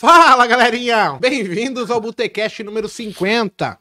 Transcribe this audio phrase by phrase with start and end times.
[0.00, 1.18] Fala, galerinha!
[1.20, 3.76] Bem-vindos ao Botecast número 50.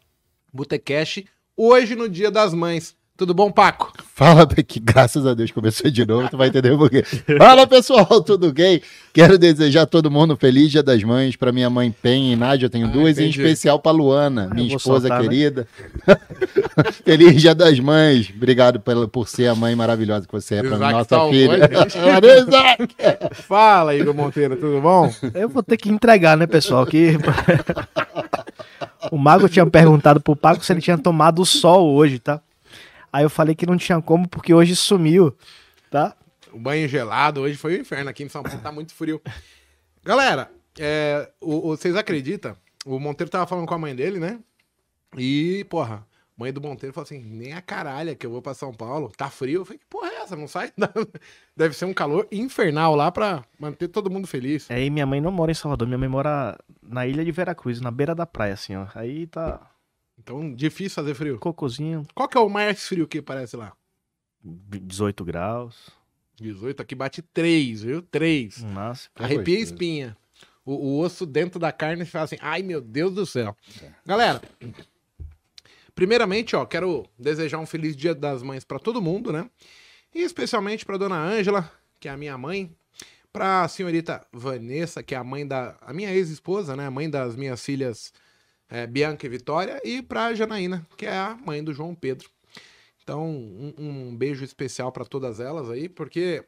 [0.51, 2.96] Botecast hoje no Dia das Mães.
[3.17, 3.91] Tudo bom, Paco?
[4.13, 7.03] Fala, que graças a Deus começou de novo, tu vai entender por quê.
[7.35, 8.79] Fala, pessoal, tudo bem?
[9.11, 12.67] Quero desejar a todo mundo feliz Dia das Mães, para minha mãe Pen e Nádia,
[12.67, 13.25] eu tenho ah, duas, entendi.
[13.25, 15.27] em especial para Luana, minha esposa soltar, né?
[15.27, 15.67] querida.
[16.05, 16.15] Né?
[17.03, 20.77] feliz Dia das Mães, obrigado por, por ser a mãe maravilhosa que você é para
[20.77, 21.69] nossa tá filha.
[23.33, 25.11] Fala, Igor Monteiro, tudo bom?
[25.33, 27.17] Eu vou ter que entregar, né, pessoal, que...
[29.11, 32.41] o Mago tinha perguntado pro Paco se ele tinha tomado o sol hoje, tá?
[33.17, 35.35] Aí eu falei que não tinha como porque hoje sumiu,
[35.89, 36.15] tá?
[36.53, 38.11] O banho gelado hoje foi o um inferno.
[38.11, 39.19] Aqui em São Paulo tá muito frio.
[40.03, 42.55] Galera, é, o, o, vocês acreditam?
[42.85, 44.39] O Monteiro tava falando com a mãe dele, né?
[45.17, 46.05] E, porra,
[46.37, 49.11] mãe do Monteiro falou assim: nem a caralha que eu vou pra São Paulo.
[49.17, 49.61] Tá frio.
[49.61, 50.35] Eu falei: que porra é essa?
[50.35, 50.71] Não sai?
[51.57, 54.69] Deve ser um calor infernal lá pra manter todo mundo feliz.
[54.69, 55.87] É, e minha mãe não mora em Salvador.
[55.87, 58.85] Minha mãe mora na ilha de Veracruz, na beira da praia, assim, ó.
[58.93, 59.59] Aí tá
[60.27, 61.39] então, difícil fazer frio.
[61.39, 62.05] Cocôzinho.
[62.13, 63.71] Qual que é o mais frio que parece lá?
[64.43, 65.89] 18 graus.
[66.35, 68.01] 18, aqui bate 3, viu?
[68.01, 68.61] 3.
[68.63, 69.09] Nossa.
[69.15, 70.17] Arrepia a espinha.
[70.65, 73.55] O, o, osso dentro da carne fala assim, ai meu Deus do céu.
[73.81, 73.89] É.
[74.05, 74.41] Galera,
[75.95, 79.49] primeiramente, ó, quero desejar um feliz dia das mães para todo mundo, né?
[80.13, 82.75] E especialmente para dona Ângela, que é a minha mãe,
[83.31, 87.09] para a senhorita Vanessa, que é a mãe da a minha ex-esposa, né, a mãe
[87.09, 88.11] das minhas filhas
[88.69, 92.29] é, Bianca e Vitória, e para Janaína, que é a mãe do João Pedro.
[93.01, 96.43] Então, um, um beijo especial para todas elas aí, porque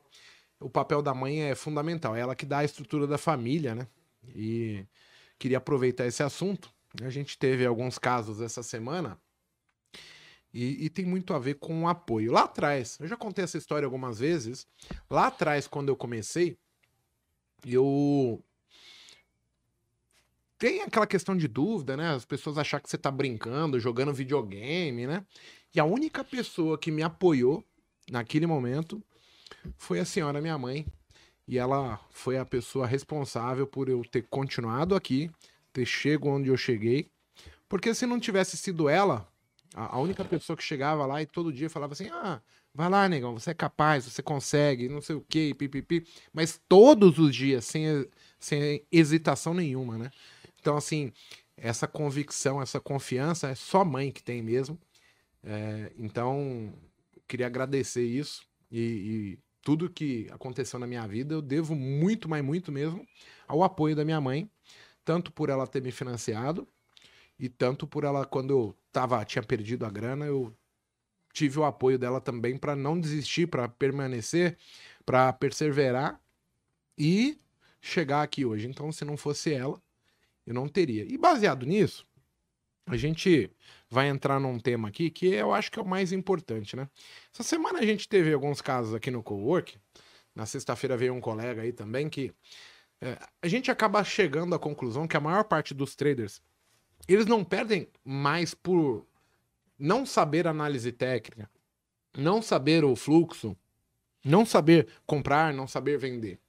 [0.60, 3.88] o papel da mãe é fundamental, é ela que dá a estrutura da família, né?
[4.36, 4.86] E
[5.38, 6.70] queria aproveitar esse assunto.
[7.02, 9.18] A gente teve alguns casos essa semana
[10.54, 12.32] e, e, tem muito a ver com o apoio.
[12.32, 14.68] Lá atrás, eu já contei essa história algumas vezes.
[15.10, 16.58] Lá atrás, quando eu comecei,
[17.66, 18.44] eu
[20.60, 22.14] tem aquela questão de dúvida, né?
[22.14, 25.26] As pessoas achar que você tá brincando, jogando videogame, né?
[25.74, 27.64] E a única pessoa que me apoiou
[28.12, 29.02] naquele momento
[29.78, 30.86] foi a senhora, minha mãe.
[31.48, 35.32] E ela foi a pessoa responsável por eu ter continuado aqui,
[35.72, 37.10] ter chego onde eu cheguei.
[37.70, 39.28] Porque se não tivesse sido ela,
[39.74, 42.42] a, única pessoa que chegava lá e todo dia falava assim: ah,
[42.74, 46.06] vai lá, negão, você é capaz, você consegue, não sei o quê, pipipi.
[46.34, 48.06] Mas todos os dias, sem,
[48.38, 50.12] sem hesitação nenhuma, né?
[50.60, 51.12] Então, assim,
[51.56, 54.80] essa convicção, essa confiança é só mãe que tem mesmo.
[55.44, 56.74] É, então,
[57.28, 62.44] queria agradecer isso e, e, tudo que aconteceu na minha vida eu devo muito, mas
[62.44, 63.06] muito mesmo
[63.48, 64.50] ao apoio da minha mãe,
[65.04, 66.68] tanto por ela ter me financiado
[67.38, 70.56] e tanto por ela quando eu tava tinha perdido a grana, eu
[71.34, 74.58] tive o apoio dela também para não desistir, para permanecer,
[75.06, 76.20] para perseverar
[76.98, 77.38] e
[77.82, 78.68] chegar aqui hoje.
[78.68, 79.82] Então, se não fosse ela,
[80.50, 81.06] eu não teria.
[81.06, 82.08] E baseado nisso,
[82.88, 83.52] a gente
[83.88, 86.90] vai entrar num tema aqui que eu acho que é o mais importante, né?
[87.32, 89.78] Essa semana a gente teve alguns casos aqui no Cowork.
[90.34, 92.34] Na sexta-feira veio um colega aí também que
[93.00, 96.42] é, a gente acaba chegando à conclusão que a maior parte dos traders
[97.08, 99.06] eles não perdem mais por
[99.78, 101.48] não saber análise técnica,
[102.18, 103.56] não saber o fluxo,
[104.26, 106.40] não saber comprar, não saber vender.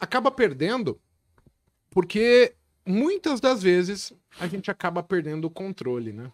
[0.00, 0.98] Acaba perdendo
[1.94, 6.30] porque muitas das vezes a gente acaba perdendo o controle, né?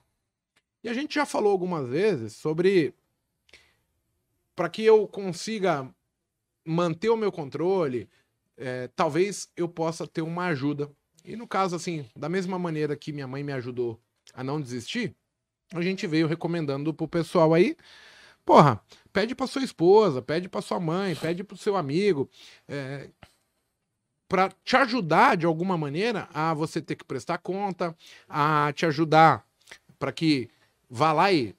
[0.83, 2.95] E a gente já falou algumas vezes sobre
[4.57, 5.89] para que eu consiga
[6.65, 8.09] manter o meu controle,
[8.57, 10.91] é, talvez eu possa ter uma ajuda.
[11.25, 14.01] E no caso, assim, da mesma maneira que minha mãe me ajudou
[14.33, 15.15] a não desistir,
[15.75, 17.77] a gente veio recomendando pro pessoal aí,
[18.45, 18.83] porra,
[19.13, 22.29] pede pra sua esposa, pede pra sua mãe, pede pro seu amigo,
[22.67, 23.11] é,
[24.31, 27.97] para te ajudar de alguma maneira a você ter que prestar conta,
[28.29, 29.45] a te ajudar
[29.99, 30.49] para que
[30.89, 31.53] vá lá e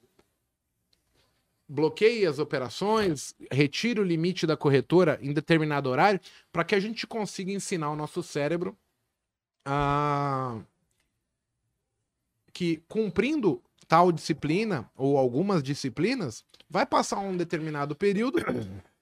[1.68, 7.06] bloqueie as operações, retire o limite da corretora em determinado horário, para que a gente
[7.06, 8.78] consiga ensinar o nosso cérebro
[9.66, 10.62] a
[12.54, 18.40] que cumprindo tal disciplina ou algumas disciplinas, vai passar um determinado período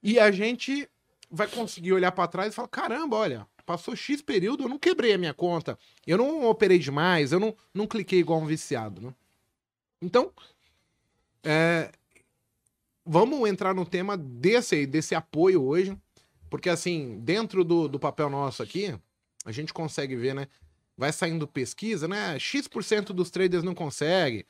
[0.01, 0.89] e a gente
[1.29, 5.13] vai conseguir olhar para trás e falar: caramba, olha, Passou X período, eu não quebrei
[5.13, 5.77] a minha conta.
[6.07, 8.99] Eu não operei demais, eu não, não cliquei igual um viciado.
[8.99, 9.13] Né?
[10.01, 10.33] Então,
[11.43, 11.91] é,
[13.05, 15.95] vamos entrar no tema desse, desse apoio hoje.
[16.49, 18.97] Porque, assim, dentro do, do papel nosso aqui,
[19.45, 20.47] a gente consegue ver, né?
[20.97, 22.39] Vai saindo pesquisa, né?
[22.39, 24.47] X% dos traders não consegue.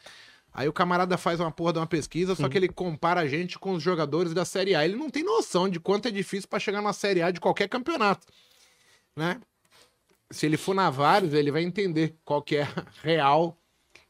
[0.53, 2.43] Aí o camarada faz uma porra de uma pesquisa, Sim.
[2.43, 4.85] só que ele compara a gente com os jogadores da Série A.
[4.85, 7.67] Ele não tem noção de quanto é difícil para chegar na Série A de qualquer
[7.67, 8.25] campeonato
[9.19, 9.39] né?
[10.31, 13.57] se ele for na Vários, ele vai entender qual que é a real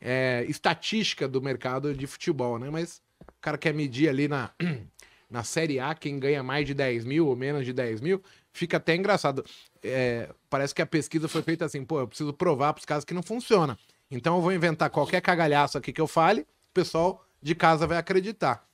[0.02, 2.70] é, estatística do mercado de futebol, né?
[2.70, 4.52] Mas o cara quer medir ali na,
[5.30, 8.22] na Série A quem ganha mais de 10 mil ou menos de 10 mil,
[8.52, 9.46] fica até engraçado.
[9.82, 13.06] É, parece que a pesquisa foi feita assim, pô, eu preciso provar para os casos
[13.06, 13.78] que não funciona.
[14.12, 17.98] Então eu vou inventar qualquer cagalhaço aqui que eu fale, o pessoal de casa vai
[17.98, 18.68] acreditar.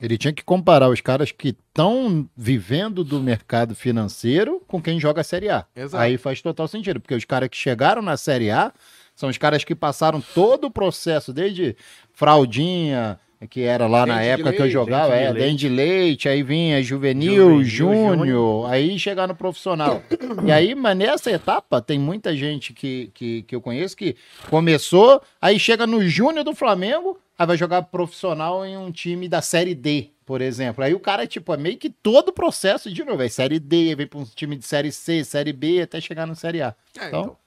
[0.00, 5.20] Ele tinha que comparar os caras que estão vivendo do mercado financeiro com quem joga
[5.20, 5.66] a Série A.
[5.76, 6.02] Exato.
[6.02, 8.72] Aí faz total sentido, porque os caras que chegaram na Série A
[9.14, 11.76] são os caras que passaram todo o processo, desde
[12.14, 13.18] fraldinha,
[13.48, 16.28] que era lá Dente na época leite, que eu jogava, Dente é, Dente de leite,
[16.28, 20.02] aí vinha juvenil, júnior, aí chegar no profissional.
[20.44, 24.16] e aí, mas nessa etapa, tem muita gente que, que, que eu conheço que
[24.48, 29.40] começou, aí chega no júnior do Flamengo, aí vai jogar profissional em um time da
[29.40, 30.84] Série D, por exemplo.
[30.84, 33.22] Aí o cara, tipo, é meio que todo o processo de novo.
[33.22, 36.34] É Série D, vem para um time de Série C, Série B, até chegar na
[36.34, 36.76] Série A.
[36.98, 37.38] É, então,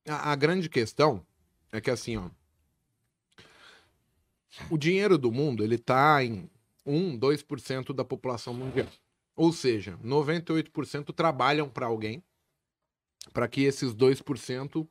[0.00, 1.22] então a, a, grande questão
[1.70, 2.30] é que, assim, ó,
[4.70, 6.48] o dinheiro do mundo, ele tá em
[6.86, 8.88] 1, 2% da população mundial.
[9.36, 12.22] Ou seja, 98% trabalham para alguém
[13.34, 14.88] para que esses 2%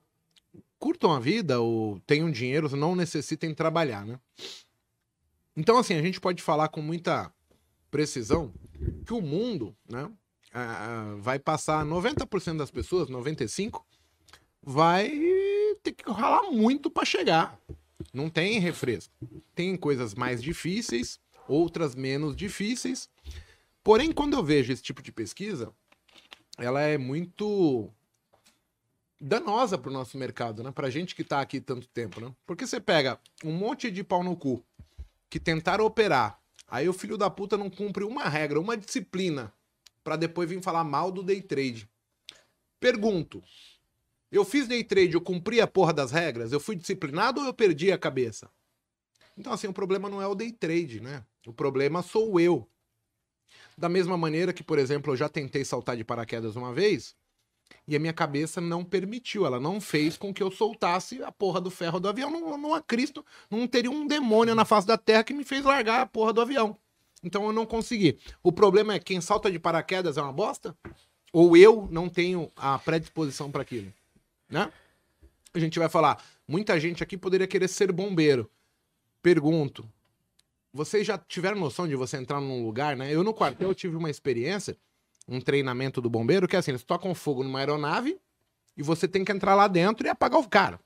[0.77, 4.19] curtam a vida ou tenham dinheiro, não necessitem trabalhar, né?
[5.55, 7.33] Então, assim, a gente pode falar com muita
[7.91, 8.53] precisão
[9.05, 10.09] que o mundo, né,
[11.17, 13.85] vai passar 90% das pessoas, 95,
[14.61, 15.09] vai
[15.83, 17.59] ter que ralar muito para chegar.
[18.13, 19.13] Não tem refresco.
[19.53, 23.09] Tem coisas mais difíceis, outras menos difíceis.
[23.83, 25.73] Porém, quando eu vejo esse tipo de pesquisa,
[26.57, 27.91] ela é muito
[29.19, 30.71] danosa para o nosso mercado, né?
[30.71, 32.33] Para gente que está aqui tanto tempo, né?
[32.45, 34.63] Porque você pega um monte de pau no cu
[35.29, 39.53] que tentaram operar, aí o filho da puta não cumpre uma regra, uma disciplina,
[40.03, 41.87] para depois vir falar mal do day trade.
[42.79, 43.43] Pergunto:
[44.31, 47.53] eu fiz day trade, eu cumpri a porra das regras, eu fui disciplinado ou eu
[47.53, 48.49] perdi a cabeça?
[49.37, 51.25] Então, assim, o problema não é o day trade, né?
[51.45, 52.67] O problema sou eu.
[53.77, 57.15] Da mesma maneira que, por exemplo, eu já tentei saltar de paraquedas uma vez,
[57.87, 61.59] e a minha cabeça não permitiu, ela não fez com que eu soltasse a porra
[61.59, 62.29] do ferro do avião.
[62.29, 65.63] Não, não há Cristo, não teria um demônio na face da terra que me fez
[65.63, 66.77] largar a porra do avião.
[67.23, 68.17] Então eu não consegui.
[68.43, 70.75] O problema é quem salta de paraquedas é uma bosta?
[71.33, 73.91] Ou eu não tenho a predisposição para aquilo?
[74.47, 74.71] Né?
[75.53, 78.49] A gente vai falar, muita gente aqui poderia querer ser bombeiro.
[79.21, 79.87] Pergunto,
[80.71, 83.13] vocês já tiveram noção de você entrar num lugar, né?
[83.13, 84.77] Eu no quartel tive uma experiência
[85.29, 88.17] um treinamento do bombeiro que é assim, eles tocam fogo numa aeronave
[88.75, 90.79] e você tem que entrar lá dentro e apagar o cara.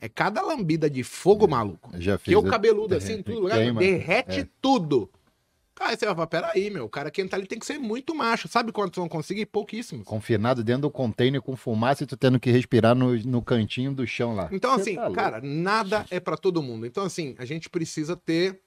[0.00, 1.90] É cada lambida de fogo, maluco.
[1.98, 2.32] Já fiz.
[2.32, 4.48] Que o cabeludo assim, tudo lugar, derrete é.
[4.60, 5.08] tudo.
[5.80, 8.14] Aí você vai falar, peraí, meu, o cara que entra ali tem que ser muito
[8.14, 8.46] macho.
[8.46, 9.46] Sabe quantos vão conseguir?
[9.46, 10.06] Pouquíssimos.
[10.06, 14.06] Confinado dentro do container com fumaça e tu tendo que respirar no, no cantinho do
[14.06, 14.48] chão lá.
[14.52, 16.86] Então, assim, tá cara, nada é para todo mundo.
[16.86, 18.60] Então, assim, a gente precisa ter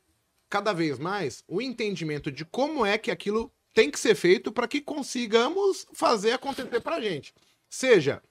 [0.50, 4.68] cada vez mais o entendimento de como é que aquilo tem que ser feito para
[4.68, 7.32] que consigamos fazer acontecer para a gente.
[7.70, 8.24] Seja,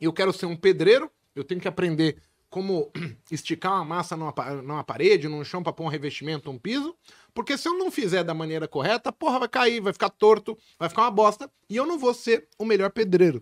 [0.00, 2.20] eu quero ser um pedreiro, eu tenho que aprender
[2.50, 2.90] como
[3.30, 6.96] esticar uma massa numa, numa parede, num chão para pôr um revestimento, um piso,
[7.32, 10.88] porque se eu não fizer da maneira correta, porra, vai cair, vai ficar torto, vai
[10.88, 13.40] ficar uma bosta, e eu não vou ser o melhor pedreiro.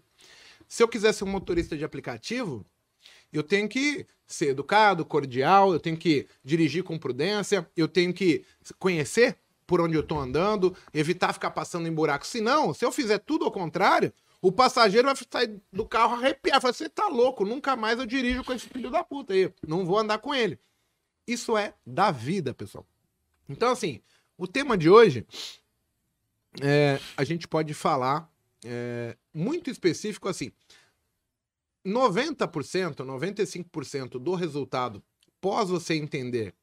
[0.68, 2.66] Se eu quiser ser um motorista de aplicativo,
[3.32, 8.44] eu tenho que ser educado, cordial, eu tenho que dirigir com prudência, eu tenho que
[8.78, 9.38] conhecer
[9.70, 12.26] por onde eu tô andando, evitar ficar passando em buraco.
[12.26, 14.12] Se não, se eu fizer tudo ao contrário,
[14.42, 16.60] o passageiro vai sair do carro arrepiar.
[16.60, 19.48] Você tá louco, nunca mais eu dirijo com esse filho da puta aí.
[19.64, 20.58] Não vou andar com ele.
[21.24, 22.84] Isso é da vida, pessoal.
[23.48, 24.02] Então, assim,
[24.36, 25.24] o tema de hoje,
[26.60, 28.28] é, a gente pode falar
[28.64, 30.50] é, muito específico assim.
[31.86, 35.00] 90%, 95% do resultado
[35.40, 36.56] pós você entender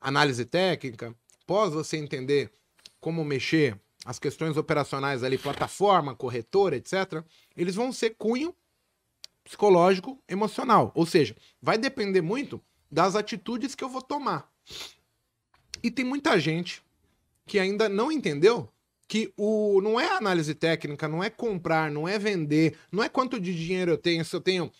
[0.00, 1.14] análise técnica,
[1.46, 2.50] após você entender
[3.00, 7.22] como mexer as questões operacionais ali, plataforma, corretora, etc.,
[7.56, 8.54] eles vão ser cunho
[9.44, 10.90] psicológico, emocional.
[10.92, 12.60] Ou seja, vai depender muito
[12.90, 14.50] das atitudes que eu vou tomar.
[15.84, 16.82] E tem muita gente
[17.46, 18.68] que ainda não entendeu
[19.06, 23.38] que o não é análise técnica, não é comprar, não é vender, não é quanto
[23.38, 24.72] de dinheiro eu tenho, se eu tenho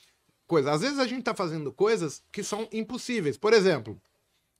[0.48, 0.72] coisa.
[0.72, 3.36] Às vezes a gente está fazendo coisas que são impossíveis.
[3.36, 4.00] Por exemplo,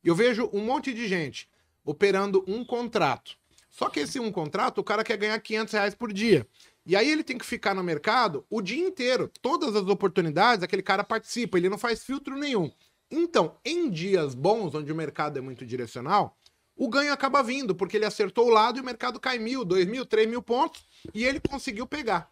[0.05, 1.49] eu vejo um monte de gente
[1.87, 3.37] operando um contrato.
[3.71, 6.47] Só que esse um contrato, o cara quer ganhar 500 reais por dia.
[6.85, 9.31] E aí ele tem que ficar no mercado o dia inteiro.
[9.41, 12.71] Todas as oportunidades, aquele cara participa, ele não faz filtro nenhum.
[13.11, 16.37] Então, em dias bons, onde o mercado é muito direcional,
[16.75, 19.87] o ganho acaba vindo, porque ele acertou o lado e o mercado cai mil, dois
[19.87, 22.31] mil, três mil pontos e ele conseguiu pegar.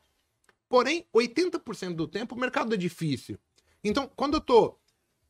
[0.68, 3.38] Porém, 80% do tempo o mercado é difícil.
[3.82, 4.76] Então, quando eu tô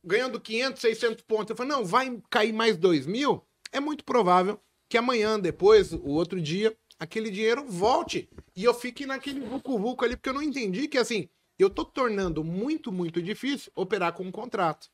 [0.03, 3.43] ganhando 500, 600 pontos, eu falo, não, vai cair mais 2 mil,
[3.75, 9.05] é muito provável que amanhã, depois, o outro dia, aquele dinheiro volte e eu fique
[9.05, 11.27] naquele vucu-vucu ali, porque eu não entendi que, assim,
[11.59, 14.89] eu tô tornando muito, muito difícil operar com um contrato.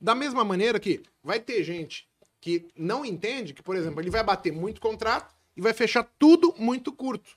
[0.00, 2.08] Da mesma maneira que vai ter gente
[2.40, 6.52] que não entende que, por exemplo, ele vai bater muito contrato e vai fechar tudo
[6.58, 7.36] muito curto.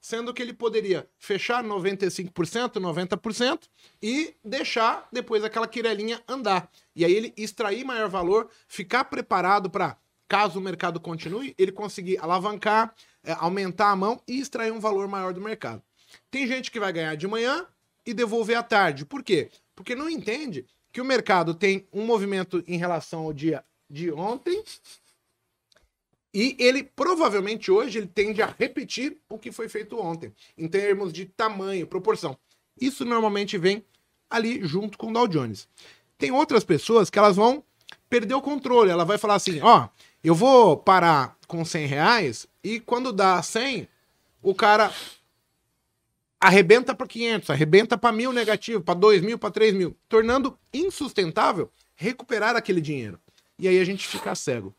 [0.00, 3.68] Sendo que ele poderia fechar 95%, 90%
[4.02, 6.70] e deixar depois aquela quirelinha andar.
[6.94, 9.96] E aí ele extrair maior valor, ficar preparado para,
[10.28, 15.08] caso o mercado continue, ele conseguir alavancar, é, aumentar a mão e extrair um valor
[15.08, 15.82] maior do mercado.
[16.30, 17.66] Tem gente que vai ganhar de manhã
[18.04, 19.04] e devolver à tarde.
[19.04, 19.50] Por quê?
[19.74, 24.62] Porque não entende que o mercado tem um movimento em relação ao dia de ontem
[26.32, 31.12] e ele provavelmente hoje ele tende a repetir o que foi feito ontem, em termos
[31.12, 32.38] de tamanho, proporção.
[32.80, 33.84] Isso normalmente vem
[34.28, 35.68] ali junto com o Dow Jones.
[36.16, 37.64] Tem outras pessoas que elas vão
[38.08, 38.90] perder o controle.
[38.90, 39.88] Ela vai falar assim: ó,
[40.22, 43.88] eu vou parar com 100 reais e quando dá 100,
[44.42, 44.92] o cara
[46.40, 51.70] arrebenta para 500, arrebenta para mil negativo, para 2 mil, para 3 mil, tornando insustentável
[51.94, 53.20] recuperar aquele dinheiro.
[53.58, 54.74] E aí a gente fica cego.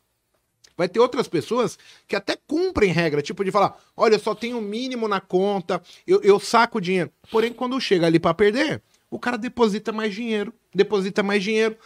[0.76, 4.58] Vai ter outras pessoas que até cumprem regra, tipo de falar: olha, eu só tenho
[4.58, 7.10] o mínimo na conta, eu, eu saco dinheiro.
[7.30, 11.76] Porém, quando chega ali para perder, o cara deposita mais dinheiro, deposita mais dinheiro.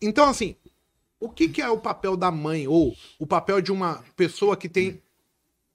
[0.00, 0.56] Então, assim,
[1.20, 4.68] o que, que é o papel da mãe ou o papel de uma pessoa que
[4.68, 5.02] tem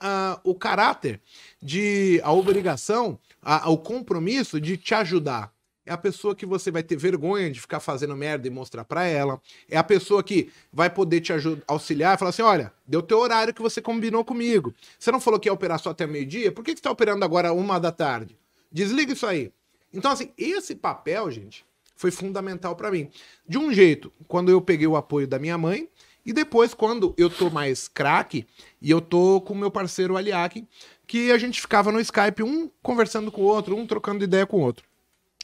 [0.02, 1.22] uh, o caráter
[1.62, 5.54] de a obrigação, a, o compromisso de te ajudar.
[5.86, 9.06] É a pessoa que você vai ter vergonha de ficar fazendo merda e mostrar para
[9.06, 9.40] ela.
[9.70, 13.20] É a pessoa que vai poder te ajudar, auxiliar e falar assim: olha, deu teu
[13.20, 14.74] horário que você combinou comigo.
[14.98, 16.52] Você não falou que ia operar só até meio-dia?
[16.52, 18.38] Por que, que você tá operando agora uma da tarde?
[18.72, 19.52] Desliga isso aí.
[19.94, 21.66] Então, assim, esse papel, gente,
[21.96, 23.10] foi fundamental para mim.
[23.48, 25.88] De um jeito, quando eu peguei o apoio da minha mãe,
[26.26, 28.48] e depois, quando eu tô mais craque,
[28.82, 30.68] e eu tô com meu parceiro Aliak,
[31.06, 34.58] que a gente ficava no Skype, um conversando com o outro, um trocando ideia com
[34.58, 34.84] o outro.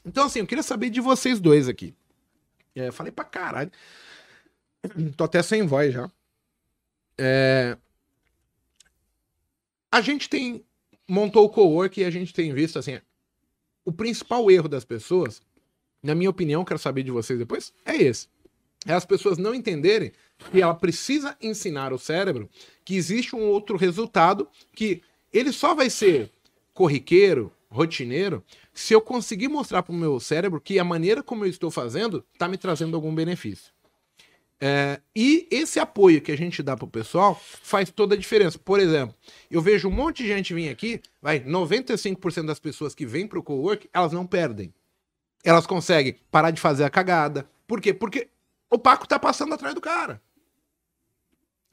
[0.05, 1.93] Então, assim, eu queria saber de vocês dois aqui.
[2.75, 3.71] É, falei pra caralho.
[5.15, 6.09] Tô até sem voz já.
[7.17, 7.77] É...
[9.91, 10.65] A gente tem.
[11.07, 12.99] Montou o co-work e a gente tem visto, assim.
[13.83, 15.41] O principal erro das pessoas,
[16.01, 18.27] na minha opinião, quero saber de vocês depois, é esse.
[18.85, 20.11] É as pessoas não entenderem
[20.51, 22.49] que ela precisa ensinar o cérebro
[22.83, 26.31] que existe um outro resultado que ele só vai ser
[26.73, 31.49] corriqueiro, rotineiro, se eu conseguir mostrar para o meu cérebro que a maneira como eu
[31.49, 33.73] estou fazendo está me trazendo algum benefício.
[34.63, 38.59] É, e esse apoio que a gente dá para o pessoal faz toda a diferença.
[38.59, 39.15] Por exemplo,
[39.49, 43.39] eu vejo um monte de gente vir aqui, vai, 95% das pessoas que vêm para
[43.39, 44.71] o cowork, elas não perdem.
[45.43, 47.49] Elas conseguem parar de fazer a cagada.
[47.65, 47.91] Por quê?
[47.91, 48.29] Porque
[48.69, 50.21] o Paco tá passando atrás do cara.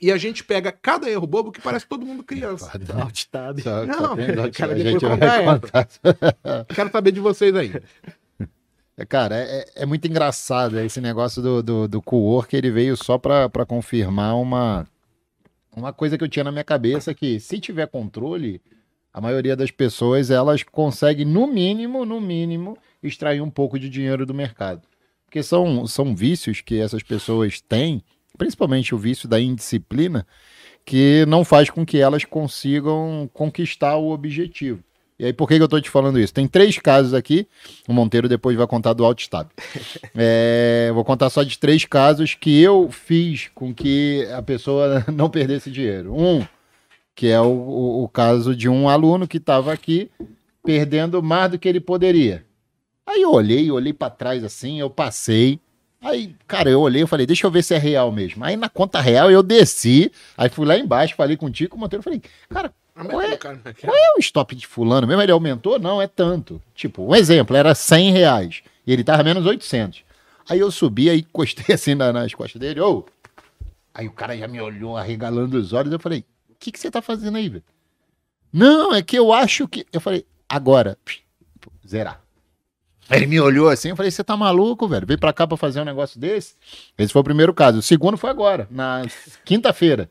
[0.01, 2.71] E a gente pega cada erro bobo que parece todo mundo criança.
[2.95, 3.59] Alt-tab.
[3.87, 7.73] Não, cara, depois contar Quero saber de vocês aí.
[8.97, 13.17] É, cara, é, é muito engraçado esse negócio do, do, do co-work, ele veio só
[13.17, 14.87] para confirmar uma,
[15.75, 18.61] uma coisa que eu tinha na minha cabeça, que se tiver controle,
[19.13, 24.27] a maioria das pessoas, elas conseguem, no mínimo, no mínimo, extrair um pouco de dinheiro
[24.27, 24.83] do mercado.
[25.25, 28.03] Porque são, são vícios que essas pessoas têm,
[28.39, 30.27] principalmente o vício da indisciplina,
[30.85, 34.83] que não faz com que elas consigam conquistar o objetivo.
[35.19, 36.33] E aí, por que, que eu estou te falando isso?
[36.33, 37.49] Tem três casos aqui.
[37.89, 39.51] O Monteiro depois vai contar do Altstab.
[40.15, 45.29] É, vou contar só de três casos que eu fiz com que a pessoa não
[45.29, 46.15] perdesse dinheiro.
[46.15, 46.47] Um,
[47.15, 50.11] que é o, o, o caso de um aluno que estava aqui
[50.65, 52.45] perdendo mais do que ele poderia.
[53.07, 55.59] Aí eu olhei, olhei para trás assim, eu passei.
[56.01, 58.45] Aí, cara, eu olhei, eu falei, deixa eu ver se é real mesmo.
[58.45, 61.79] Aí na conta real eu desci, aí fui lá embaixo, falei com o Tico, o
[61.79, 65.23] Monteiro, falei, cara, qual é, qual é o stop de fulano mesmo?
[65.23, 65.79] Ele aumentou?
[65.79, 66.61] Não, é tanto.
[66.75, 70.03] Tipo, um exemplo, era 100 reais e ele tava menos 800.
[70.49, 73.05] Aí eu subi, aí encostei assim na, nas costas dele, ô.
[73.93, 76.91] Aí o cara já me olhou arregalando os olhos, eu falei, o que, que você
[76.91, 77.65] tá fazendo aí, velho?
[78.53, 79.85] Não, é que eu acho que...
[79.93, 80.97] Eu falei, agora,
[81.87, 82.23] zerar.
[83.11, 85.07] Ele me olhou assim, eu falei, você tá maluco, velho?
[85.07, 86.55] Veio pra cá pra fazer um negócio desse?
[86.99, 87.79] Esse foi o primeiro caso.
[87.79, 89.03] O segundo foi agora, na
[89.45, 90.11] quinta-feira.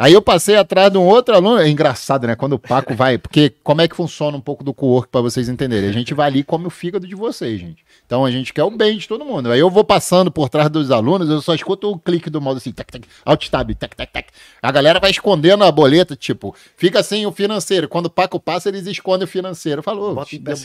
[0.00, 1.60] Aí eu passei atrás de um outro aluno.
[1.60, 2.34] É engraçado, né?
[2.34, 3.18] Quando o Paco vai.
[3.18, 5.90] Porque como é que funciona um pouco do co-work para vocês entenderem?
[5.90, 7.84] A gente vai ali e come o fígado de vocês, gente.
[8.06, 9.52] Então a gente quer o bem de todo mundo.
[9.52, 12.56] Aí eu vou passando por trás dos alunos, eu só escuto o clique do modo
[12.56, 14.28] assim, tac, tac, alt tab, tac, tac, tac.
[14.62, 17.86] A galera vai escondendo a boleta, tipo, fica sem o financeiro.
[17.86, 19.82] Quando o Paco passa, eles escondem o financeiro.
[19.82, 20.56] Falou, bota, bota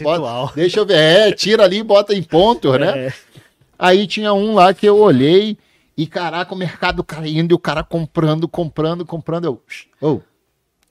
[0.55, 0.95] deixa eu ver.
[0.95, 3.11] É, tira ali e bota em ponto, né?
[3.11, 3.13] É.
[3.77, 5.57] Aí tinha um lá que eu olhei.
[5.97, 9.45] E caraca, o mercado caindo e o cara comprando, comprando, comprando.
[9.45, 9.63] Eu,
[10.01, 10.21] oh,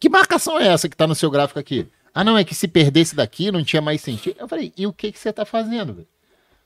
[0.00, 1.86] que marcação é essa que tá no seu gráfico aqui?
[2.12, 4.36] Ah, não, é que se perdesse daqui não tinha mais sentido.
[4.38, 6.06] Eu falei, e o que, que você tá fazendo?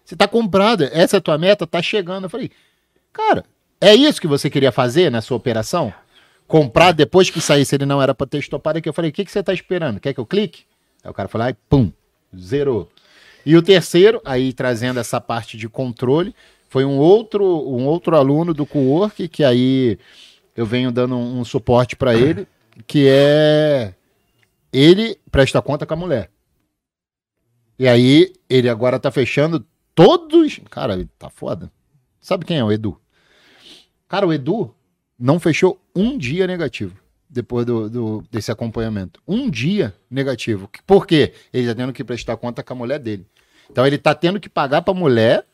[0.04, 2.24] Você tá comprado, essa é a tua meta, tá chegando.
[2.24, 2.50] Eu falei,
[3.12, 3.44] cara,
[3.80, 5.92] é isso que você queria fazer na sua operação?
[6.46, 8.88] Comprar depois que saísse, ele não era para ter estopado aqui.
[8.88, 10.00] Eu falei, o que, que você tá esperando?
[10.00, 10.64] Quer que eu clique?
[11.02, 11.92] Aí o cara falou, ai, pum,
[12.36, 12.90] zerou.
[13.44, 16.34] E o terceiro, aí trazendo essa parte de controle,
[16.68, 19.98] foi um outro, um outro aluno do co-work, que aí
[20.54, 22.46] eu venho dando um, um suporte para ele,
[22.86, 23.94] que é
[24.72, 26.30] ele presta conta com a mulher.
[27.78, 30.60] E aí ele agora tá fechando todos.
[30.70, 31.70] Cara, tá foda.
[32.20, 33.00] Sabe quem é o Edu?
[34.08, 34.74] Cara, o Edu
[35.18, 36.96] não fechou um dia negativo
[37.30, 39.22] depois do, do, desse acompanhamento.
[39.26, 40.68] Um dia negativo.
[40.86, 41.32] Por quê?
[41.52, 43.26] Ele tá tendo que prestar conta com a mulher dele.
[43.70, 45.46] Então ele tá tendo que pagar pra mulher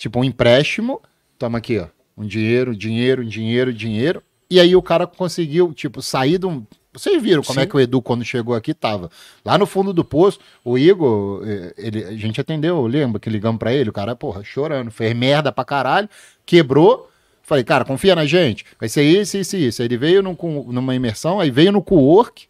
[0.00, 1.02] Tipo, um empréstimo,
[1.38, 1.86] toma aqui, ó.
[2.16, 4.22] Um dinheiro, dinheiro, dinheiro, dinheiro.
[4.48, 6.64] E aí o cara conseguiu, tipo, sair de um.
[6.90, 7.66] Vocês viram como é Sim.
[7.66, 9.10] é que o Edu, quando chegou aqui, tava?
[9.44, 13.58] Lá no fundo do poço, o Igor, eh, ele, a gente atendeu, lembra que ligamos
[13.58, 16.08] para ele, o cara, porra, chorando, fez merda pra caralho,
[16.46, 17.10] quebrou.
[17.42, 19.82] Falei, cara, confia na gente, vai ser isso, isso e isso.
[19.82, 20.34] Aí ele veio num,
[20.72, 22.46] numa imersão, aí veio no co-work,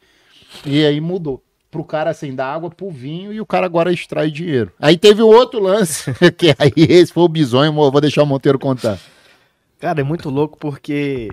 [0.64, 4.30] e aí mudou pro cara assim, dar água pro vinho e o cara agora extrai
[4.30, 4.72] dinheiro.
[4.78, 8.58] Aí teve o outro lance, que aí esse foi o bisonho, vou deixar o Monteiro
[8.58, 8.98] contar.
[9.78, 11.30] Cara, é muito louco porque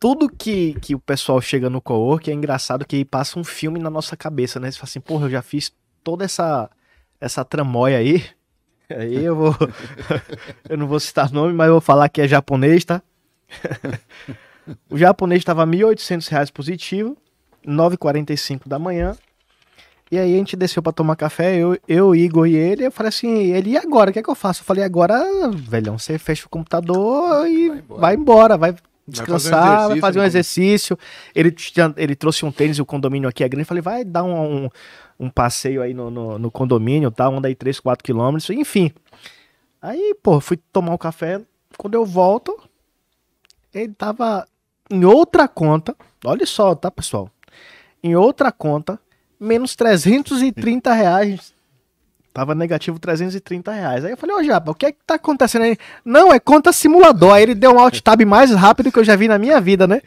[0.00, 3.88] tudo que, que o pessoal chega no co-work é engraçado que passa um filme na
[3.88, 4.68] nossa cabeça, né?
[4.68, 6.68] Você fala assim, porra, eu já fiz toda essa,
[7.20, 8.24] essa tramóia aí.
[8.90, 9.56] Aí eu vou.
[10.68, 13.00] eu não vou citar nome, mas eu vou falar que é japonês, tá?
[14.90, 17.16] o japonês estava R$ 1.800 positivo.
[17.66, 19.16] 9h45 da manhã.
[20.10, 22.84] E aí a gente desceu para tomar café, eu, eu, Igor e ele.
[22.84, 24.10] Eu falei assim, ele, e agora?
[24.10, 24.60] O que é que eu faço?
[24.60, 25.18] Eu falei, agora,
[25.54, 30.24] velhão, você fecha o computador e vai embora, vai, embora, vai descansar, vai fazer um
[30.24, 30.96] exercício.
[30.96, 31.94] Vai fazer um exercício.
[31.94, 33.62] Ele, ele trouxe um tênis, o condomínio aqui é grande.
[33.62, 34.70] Eu falei, vai dar um, um,
[35.18, 37.26] um passeio aí no, no, no, condomínio, tá?
[37.26, 38.92] Anda aí 3, 4 quilômetros, enfim.
[39.80, 41.40] Aí, pô, fui tomar um café.
[41.76, 42.56] Quando eu volto,
[43.72, 44.46] ele tava
[44.90, 45.96] em outra conta.
[46.24, 47.30] Olha só, tá, pessoal?
[48.02, 48.98] Em outra conta,
[49.38, 51.52] menos 330 reais.
[52.32, 54.04] Tava negativo 330 reais.
[54.06, 55.76] Aí eu falei, ô Japa, o que é que tá acontecendo aí?
[56.02, 57.34] Não, é conta simulador.
[57.34, 59.86] Aí ele deu um alt tab mais rápido que eu já vi na minha vida,
[59.86, 60.00] né?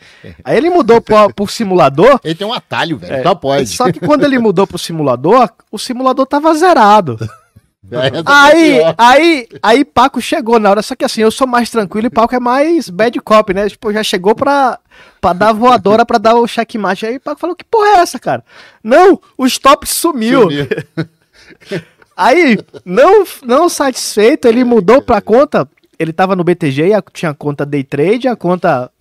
[0.44, 2.20] Aí ele mudou pro, pro simulador.
[2.24, 3.14] Ele tem um atalho, velho.
[3.14, 3.68] É, só pode.
[3.68, 7.20] Só que quando ele mudou pro simulador, o simulador tava zerado.
[7.92, 12.08] É, aí, aí, aí Paco chegou na hora, só que assim, eu sou mais tranquilo
[12.08, 13.70] e Paco é mais bad cop, né?
[13.70, 14.80] Tipo, já chegou pra,
[15.22, 17.06] pra dar voadora, pra dar o checkmate.
[17.06, 18.44] Aí Paco falou, que porra é essa, cara?
[18.84, 20.42] Não, o stop sumiu.
[20.42, 20.68] sumiu.
[22.16, 25.68] aí, não, não satisfeito, ele mudou pra conta,
[26.00, 28.92] ele tava no BTG, tinha a conta day trade, a conta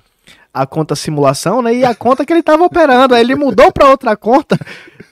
[0.55, 1.75] a conta simulação, né?
[1.75, 3.13] E a conta que ele tava operando.
[3.13, 4.57] Aí ele mudou pra outra conta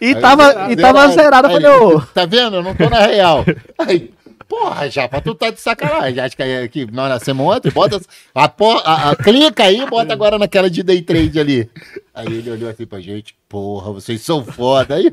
[0.00, 1.48] e aí, tava, e tava zerado.
[1.48, 2.00] Eu falei, ô.
[2.00, 2.56] Tá vendo?
[2.56, 3.44] Eu não tô na real.
[3.76, 4.12] Aí,
[4.48, 6.20] porra, já, pra tu tá de sacanagem.
[6.20, 8.00] Acho que, aqui nós nascemos ontem, bota.
[8.32, 11.70] A, a, a, clica aí bota agora naquela de day trade ali.
[12.14, 15.12] Aí ele olhou assim pra gente, porra, vocês são foda aí.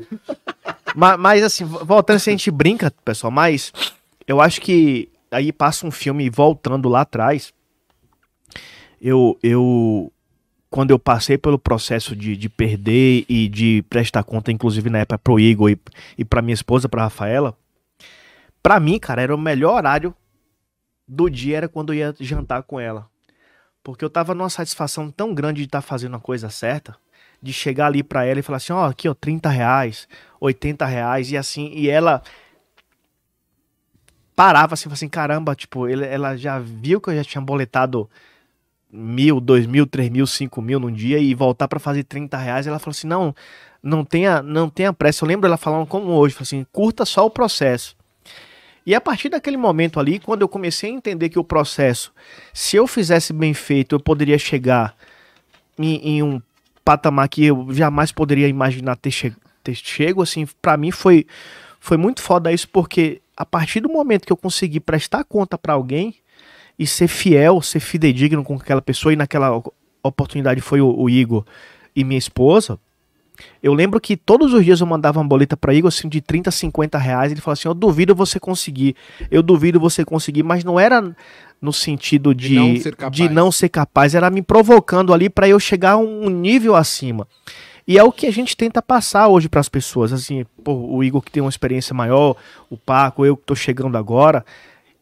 [0.94, 3.72] Mas, mas assim, voltando, se a gente brinca, pessoal, mas
[4.28, 7.52] eu acho que aí passa um filme voltando lá atrás.
[9.00, 10.12] Eu, eu
[10.70, 15.18] quando eu passei pelo processo de, de perder e de prestar conta, inclusive na época
[15.18, 15.78] pro Igor e,
[16.16, 17.58] e pra minha esposa, pra Rafaela,
[18.62, 20.14] pra mim, cara, era o melhor horário
[21.06, 23.08] do dia era quando eu ia jantar com ela.
[23.82, 26.96] Porque eu tava numa satisfação tão grande de estar tá fazendo a coisa certa,
[27.42, 30.06] de chegar ali pra ela e falar assim, ó, oh, aqui ó, 30 reais,
[30.38, 32.22] 80 reais, e assim, e ela
[34.36, 38.08] parava assim, assim, caramba, tipo, ela já viu que eu já tinha boletado
[38.92, 42.66] mil, dois mil, três mil, cinco mil num dia e voltar para fazer 30 reais,
[42.66, 43.34] ela falou assim: não,
[43.82, 45.24] não tenha, não tenha pressa.
[45.24, 47.96] Eu lembro ela falando como hoje, assim, curta só o processo.
[48.84, 52.12] E a partir daquele momento ali, quando eu comecei a entender que o processo,
[52.52, 54.96] se eu fizesse bem feito, eu poderia chegar
[55.78, 56.40] em, em um
[56.84, 61.26] patamar que eu jamais poderia imaginar ter, che ter chego, assim, para mim foi,
[61.78, 65.74] foi muito foda isso, porque a partir do momento que eu consegui prestar conta para
[65.74, 66.16] alguém,
[66.80, 69.62] e ser fiel, ser fidedigno com aquela pessoa e naquela
[70.02, 71.44] oportunidade foi o, o Igor
[71.94, 72.78] e minha esposa,
[73.62, 76.50] eu lembro que todos os dias eu mandava uma boleta para Igor assim, de 30,
[76.50, 77.32] 50 reais.
[77.32, 78.94] Ele falou assim: Eu duvido você conseguir,
[79.30, 81.14] eu duvido você conseguir, mas não era
[81.60, 85.48] no sentido de, de, não, ser de não ser capaz, era me provocando ali para
[85.48, 87.26] eu chegar a um nível acima.
[87.86, 90.12] E é o que a gente tenta passar hoje para as pessoas.
[90.12, 92.36] Assim, pô, o Igor que tem uma experiência maior,
[92.70, 94.44] o Paco, eu que estou chegando agora.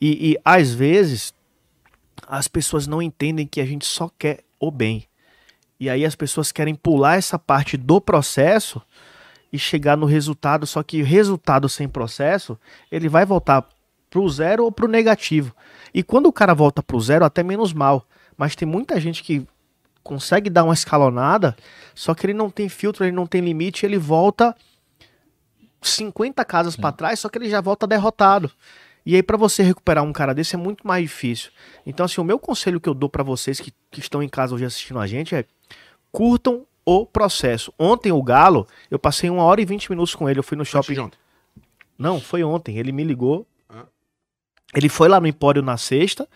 [0.01, 1.35] E, e às vezes
[2.27, 5.07] as pessoas não entendem que a gente só quer o bem.
[5.79, 8.83] E aí as pessoas querem pular essa parte do processo
[9.53, 12.59] e chegar no resultado, só que resultado sem processo,
[12.91, 13.67] ele vai voltar
[14.11, 15.55] pro zero ou pro negativo.
[15.95, 18.07] E quando o cara volta pro zero, até menos mal.
[18.37, 19.47] Mas tem muita gente que
[20.03, 21.57] consegue dar uma escalonada,
[21.95, 24.57] só que ele não tem filtro, ele não tem limite, ele volta
[25.83, 28.51] 50 casas para trás, só que ele já volta derrotado.
[29.09, 31.51] E aí, para você recuperar um cara desse é muito mais difícil.
[31.87, 34.55] Então, assim, o meu conselho que eu dou para vocês que, que estão em casa
[34.55, 35.47] hoje assistindo a gente é
[36.13, 37.73] curtam o processo.
[37.79, 40.41] Ontem, o Galo, eu passei uma hora e vinte minutos com ele.
[40.41, 41.11] Eu fui no shopping.
[41.97, 42.77] Não, foi ontem.
[42.77, 43.47] Ele me ligou.
[43.67, 43.87] Ah.
[44.75, 46.29] Ele foi lá no Empório na sexta.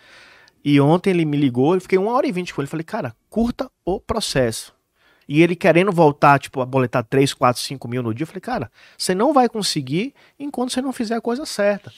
[0.65, 1.75] E ontem ele me ligou.
[1.75, 2.67] Eu fiquei uma hora e vinte com ele.
[2.67, 4.73] Falei, cara, curta o processo.
[5.29, 8.23] E ele querendo voltar, tipo, a boletar 3, 4, 5 mil no dia.
[8.23, 11.93] Eu falei, cara, você não vai conseguir enquanto você não fizer a coisa certa.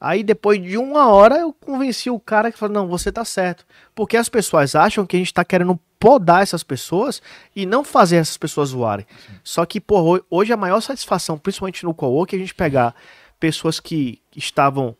[0.00, 3.66] Aí depois de uma hora eu convenci o cara que falou: não, você tá certo.
[3.94, 7.22] Porque as pessoas acham que a gente tá querendo podar essas pessoas
[7.54, 9.06] e não fazer essas pessoas voarem.
[9.08, 9.32] Sim.
[9.42, 12.94] Só que, pô, hoje a maior satisfação, principalmente no co é a gente pegar
[13.40, 14.96] pessoas que estavam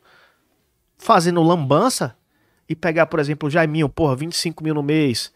[0.96, 2.16] fazendo lambança
[2.68, 5.32] e pegar, por exemplo, o Jaiminho, porra, 25 mil no mês,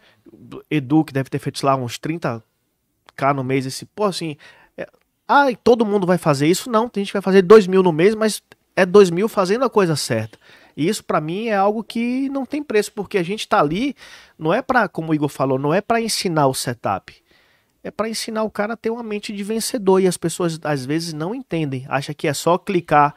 [0.70, 2.42] Edu, que deve ter feito lá uns 30k
[3.34, 4.36] no mês, esse, pô, assim.
[4.76, 4.88] É,
[5.28, 6.70] ah, todo mundo vai fazer isso?
[6.70, 8.42] Não, tem gente que vai fazer 2 mil no mês, mas
[8.80, 10.38] é 2 mil fazendo a coisa certa.
[10.76, 13.94] E isso para mim é algo que não tem preço, porque a gente tá ali,
[14.38, 17.14] não é para, como o Igor falou, não é para ensinar o setup.
[17.82, 20.84] É para ensinar o cara a ter uma mente de vencedor e as pessoas às
[20.84, 21.86] vezes não entendem.
[21.88, 23.14] Acha que é só clicar,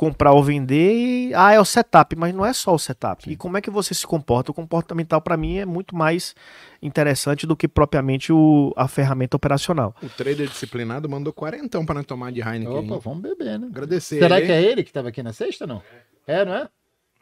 [0.00, 3.22] comprar ou vender e ah, é o setup, mas não é só o setup.
[3.22, 3.32] Sim.
[3.32, 4.50] E como é que você se comporta?
[4.50, 6.34] O comportamental para mim é muito mais
[6.80, 9.94] interessante do que propriamente o, a ferramenta operacional.
[10.02, 12.90] O trader disciplinado mandou quarentão para não tomar de Heineken.
[12.92, 13.66] Opa, vamos beber, né?
[13.66, 14.20] Agradecer.
[14.20, 14.46] Será ele.
[14.46, 15.82] que é ele que estava aqui na sexta, não?
[16.26, 16.68] É, não é?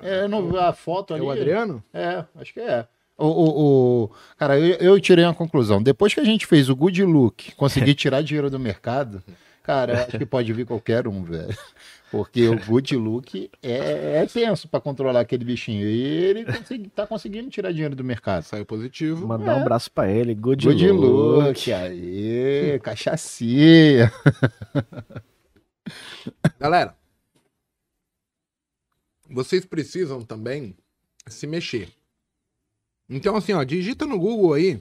[0.00, 1.24] É, eu não vi a foto ali.
[1.24, 1.82] É o Adriano?
[1.92, 2.86] É, acho que é.
[3.18, 5.82] O, o, o, cara, eu, eu tirei uma conclusão.
[5.82, 9.20] Depois que a gente fez o good look, conseguir tirar dinheiro do mercado,
[9.64, 11.58] cara, acho que pode vir qualquer um, velho.
[12.10, 15.86] Porque o good look é, é tenso para controlar aquele bichinho.
[15.86, 18.44] E ele consegui, tá conseguindo tirar dinheiro do mercado.
[18.44, 19.26] Saiu positivo.
[19.26, 19.54] Mandar é.
[19.56, 20.34] um abraço para ele.
[20.34, 21.46] Good, good look.
[21.46, 21.72] look.
[21.72, 24.10] Aí, cachacia.
[26.58, 26.96] Galera,
[29.28, 30.74] vocês precisam também
[31.26, 31.90] se mexer.
[33.08, 34.80] Então, assim, ó, digita no Google aí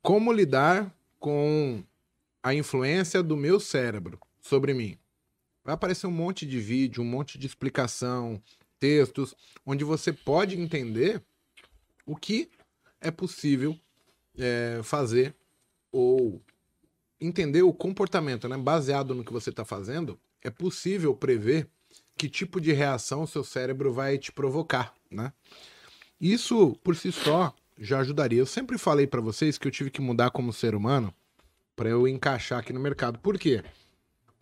[0.00, 1.82] como lidar com
[2.42, 4.96] a influência do meu cérebro sobre mim.
[5.64, 8.42] Vai aparecer um monte de vídeo, um monte de explicação,
[8.78, 11.22] textos, onde você pode entender
[12.04, 12.50] o que
[13.00, 13.78] é possível
[14.36, 15.34] é, fazer
[15.90, 16.42] ou
[17.20, 18.56] entender o comportamento, né?
[18.56, 21.68] Baseado no que você está fazendo, é possível prever
[22.16, 25.32] que tipo de reação o seu cérebro vai te provocar, né?
[26.20, 28.38] Isso por si só já ajudaria.
[28.38, 31.14] Eu sempre falei para vocês que eu tive que mudar como ser humano
[31.74, 33.18] para eu encaixar aqui no mercado.
[33.18, 33.62] Por quê?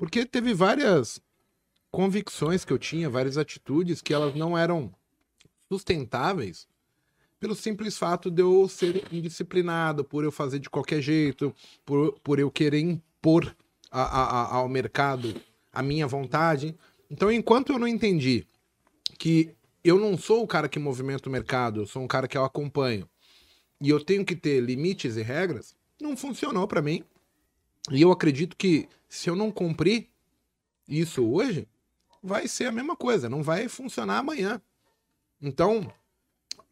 [0.00, 1.20] Porque teve várias
[1.90, 4.90] convicções que eu tinha, várias atitudes que elas não eram
[5.68, 6.66] sustentáveis
[7.38, 12.38] pelo simples fato de eu ser indisciplinado, por eu fazer de qualquer jeito, por, por
[12.38, 13.54] eu querer impor
[13.90, 15.38] a, a, ao mercado
[15.70, 16.74] a minha vontade.
[17.10, 18.46] Então, enquanto eu não entendi
[19.18, 22.38] que eu não sou o cara que movimenta o mercado, eu sou um cara que
[22.38, 23.06] eu acompanho,
[23.78, 27.04] e eu tenho que ter limites e regras, não funcionou para mim.
[27.90, 30.08] E eu acredito que se eu não cumprir
[30.88, 31.68] isso hoje,
[32.22, 34.60] vai ser a mesma coisa, não vai funcionar amanhã.
[35.42, 35.92] Então,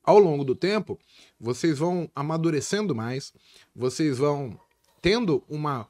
[0.05, 0.99] ao longo do tempo,
[1.39, 3.33] vocês vão amadurecendo mais,
[3.75, 4.59] vocês vão
[5.03, 5.89] tendo uma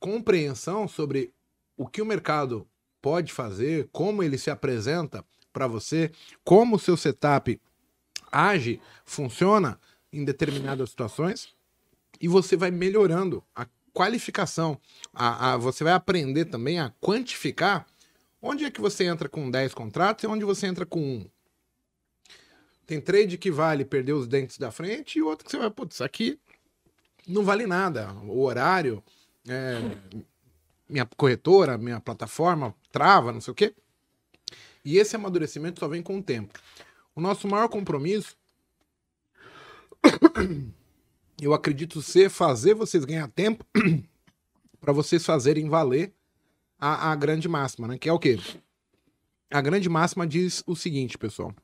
[0.00, 1.32] compreensão sobre
[1.76, 2.66] o que o mercado
[3.02, 6.10] pode fazer, como ele se apresenta para você,
[6.44, 7.60] como o seu setup
[8.32, 9.78] age, funciona
[10.12, 11.54] em determinadas situações,
[12.20, 14.78] e você vai melhorando a qualificação,
[15.14, 17.86] a, a, você vai aprender também a quantificar
[18.42, 21.26] onde é que você entra com 10 contratos e onde você entra com um.
[22.86, 26.02] Tem trade que vale perder os dentes da frente e outro que você vai, putz,
[26.02, 26.38] aqui
[27.26, 28.12] não vale nada.
[28.24, 29.02] O horário,
[29.48, 29.80] é,
[30.86, 33.74] minha corretora, minha plataforma trava, não sei o quê.
[34.84, 36.60] E esse amadurecimento só vem com o tempo.
[37.14, 38.36] O nosso maior compromisso
[41.40, 43.64] eu acredito ser fazer vocês ganhar tempo
[44.80, 46.12] para vocês fazerem valer
[46.78, 47.98] a, a grande máxima, né?
[47.98, 48.38] Que é o quê?
[49.50, 51.54] A grande máxima diz o seguinte, pessoal.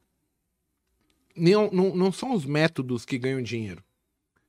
[1.34, 3.82] Não, não, não são os métodos que ganham dinheiro.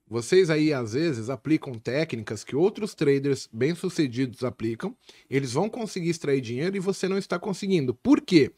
[0.06, 4.96] Vocês aí, às vezes, aplicam técnicas que outros traders bem-sucedidos aplicam,
[5.30, 7.94] eles vão conseguir extrair dinheiro e você não está conseguindo.
[7.96, 8.52] Por quê?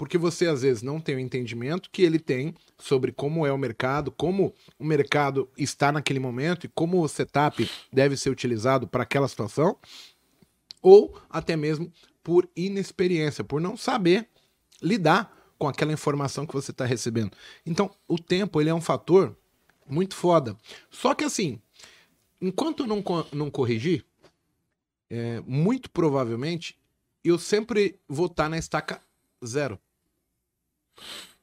[0.00, 3.58] Porque você, às vezes, não tem o entendimento que ele tem sobre como é o
[3.58, 9.02] mercado, como o mercado está naquele momento e como o setup deve ser utilizado para
[9.02, 9.76] aquela situação,
[10.80, 11.92] ou até mesmo
[12.24, 14.26] por inexperiência, por não saber
[14.80, 17.36] lidar com aquela informação que você está recebendo.
[17.66, 19.36] Então, o tempo ele é um fator
[19.86, 20.56] muito foda.
[20.90, 21.60] Só que assim,
[22.40, 24.06] enquanto não, não corrigir,
[25.10, 26.74] é, muito provavelmente
[27.22, 28.98] eu sempre vou estar tá na estaca
[29.44, 29.78] zero.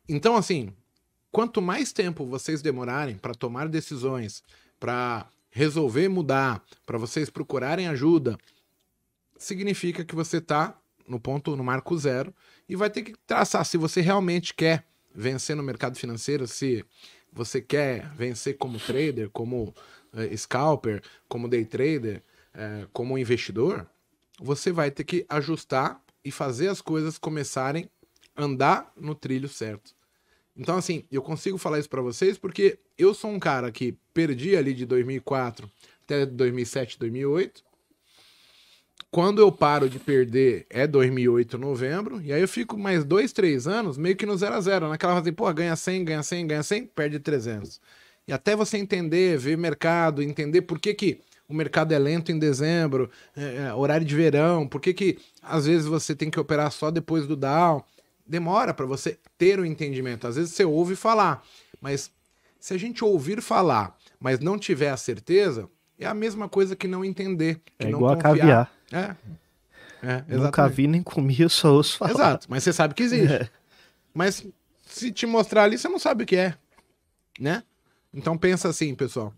[0.08, 0.74] Então, assim,
[1.32, 4.44] quanto mais tempo vocês demorarem para tomar decisões,
[4.80, 8.38] para resolver mudar, para vocês procurarem ajuda,
[9.38, 12.34] significa que você está no ponto, no marco zero,
[12.68, 16.86] e vai ter que traçar se você realmente quer vencer no mercado financeiro, se
[17.32, 19.74] você quer vencer como trader, como
[20.14, 22.22] uh, scalper, como day trader,
[22.54, 23.88] uh, como investidor,
[24.40, 27.90] você vai ter que ajustar e fazer as coisas começarem
[28.38, 29.96] andar no trilho certo.
[30.56, 34.56] Então, assim, eu consigo falar isso para vocês porque eu sou um cara que perdi
[34.56, 35.70] ali de 2004
[36.04, 37.68] até 2007, 2008
[39.12, 43.68] quando eu paro de perder é 2008, novembro, e aí eu fico mais dois, três
[43.68, 46.64] anos meio que no 0 a 0 naquela fase, pô, ganha 100, ganha 100, ganha
[46.64, 47.80] 100, perde 300.
[48.28, 52.38] E até você entender, ver mercado, entender por que que o mercado é lento em
[52.38, 56.70] dezembro, é, é, horário de verão, por que que às vezes você tem que operar
[56.72, 57.82] só depois do down,
[58.28, 60.28] demora para você ter o um entendimento.
[60.28, 61.44] Às vezes você ouve falar,
[61.82, 62.12] mas
[62.60, 66.88] se a gente ouvir falar, mas não tiver a certeza, é a mesma coisa que
[66.88, 67.62] não entender.
[67.78, 68.20] Que é igual confiar.
[68.20, 68.72] a caviar.
[68.92, 69.16] É.
[70.04, 72.12] é Nunca vi nem comi, eu só ouço falar.
[72.12, 73.34] Exato, mas você sabe que existe.
[73.34, 73.50] É.
[74.14, 74.46] Mas
[74.86, 76.56] se te mostrar ali, você não sabe o que é.
[77.40, 77.64] Né?
[78.14, 79.34] Então pensa assim, pessoal.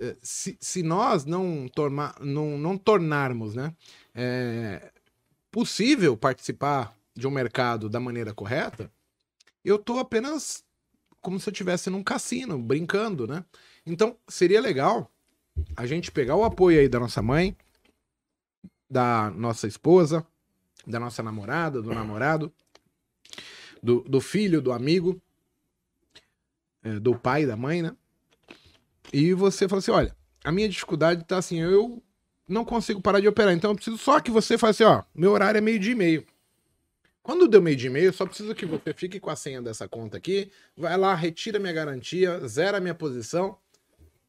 [0.00, 3.74] É, se, se nós não, torma, não, não tornarmos né,
[4.14, 4.90] é,
[5.50, 8.90] possível participar de um mercado da maneira correta,
[9.64, 10.64] eu estou apenas
[11.20, 13.44] como se eu estivesse num cassino, brincando, né?
[13.84, 15.10] Então, seria legal
[15.76, 17.56] a gente pegar o apoio aí da nossa mãe,
[18.88, 20.24] da nossa esposa,
[20.86, 22.52] da nossa namorada, do namorado,
[23.82, 25.20] do, do filho, do amigo,
[26.84, 27.96] é, do pai, da mãe, né?
[29.12, 32.00] E você fala assim: olha, a minha dificuldade tá assim, eu
[32.48, 35.32] não consigo parar de operar, então eu preciso só que você faça assim: ó, meu
[35.32, 36.26] horário é meio dia e meio.
[37.28, 39.86] Quando deu meio e meio, eu só preciso que você fique com a senha dessa
[39.86, 43.58] conta aqui, vai lá, retira minha garantia, zera minha posição,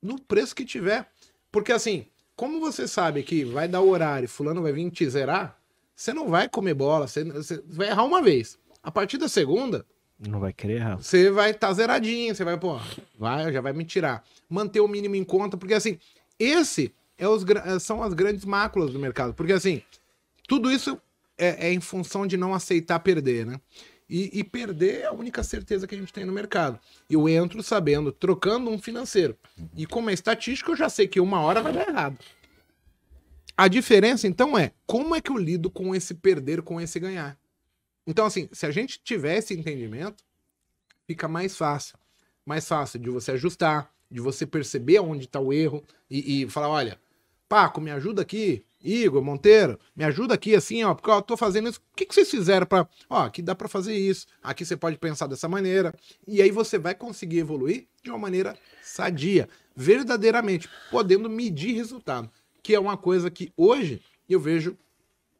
[0.01, 1.09] no preço que tiver.
[1.49, 5.57] Porque assim, como você sabe que vai dar o horário, fulano vai vir te zerar,
[5.95, 8.59] você não vai comer bola, você, você vai errar uma vez.
[8.83, 9.85] A partir da segunda,
[10.19, 10.97] não vai querer errar.
[10.97, 12.77] Você vai estar tá zeradinho, você vai, pô,
[13.17, 14.25] vai, já vai me tirar.
[14.49, 15.97] Manter o mínimo em conta, porque assim,
[16.37, 17.45] esse é os,
[17.79, 19.33] são as grandes máculas do mercado.
[19.33, 19.81] Porque assim,
[20.49, 21.01] tudo isso
[21.39, 23.59] é, é em função de não aceitar perder, né?
[24.09, 26.79] E, e, perder é a única certeza que a gente tem no mercado.
[27.07, 29.37] Eu entro sabendo, trocando um financeiro.
[29.77, 32.17] E como é estatístico, eu já sei que uma hora vai dar errado.
[33.55, 37.37] A diferença, então, é como é que eu lido com esse perder, com esse ganhar.
[38.07, 40.23] Então, assim, se a gente tiver esse entendimento,
[41.05, 41.95] fica mais fácil.
[42.43, 46.69] Mais fácil de você ajustar, de você perceber onde está o erro e, e falar:
[46.69, 46.99] olha,
[47.49, 51.67] Paco, me ajuda aqui, Igor Monteiro, me ajuda aqui assim, ó, porque eu tô fazendo
[51.67, 51.79] isso.
[51.91, 54.99] O que, que vocês fizeram para, ó, aqui dá para fazer isso, aqui você pode
[54.99, 55.93] pensar dessa maneira,
[56.27, 62.29] e aí você vai conseguir evoluir de uma maneira sadia, verdadeiramente, podendo medir resultado,
[62.61, 64.77] que é uma coisa que hoje eu vejo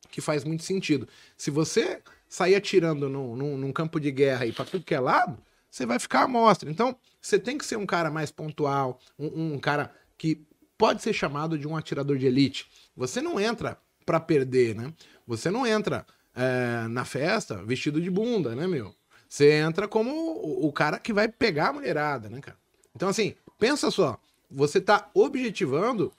[0.09, 1.07] que faz muito sentido.
[1.37, 5.37] Se você sair atirando num, num campo de guerra aí para tudo que é lado,
[5.69, 6.69] você vai ficar à mostra.
[6.69, 10.43] Então, você tem que ser um cara mais pontual, um, um cara que
[10.79, 12.65] pode ser chamado de um atirador de elite.
[12.95, 14.93] Você não entra para perder, né?
[15.27, 18.95] Você não entra é, na festa vestido de bunda, né, meu?
[19.27, 22.57] Você entra como o, o, cara que vai pegar a mulherada, né, cara?
[22.95, 24.17] Então, assim, pensa só.
[24.49, 26.11] Você tá objetivando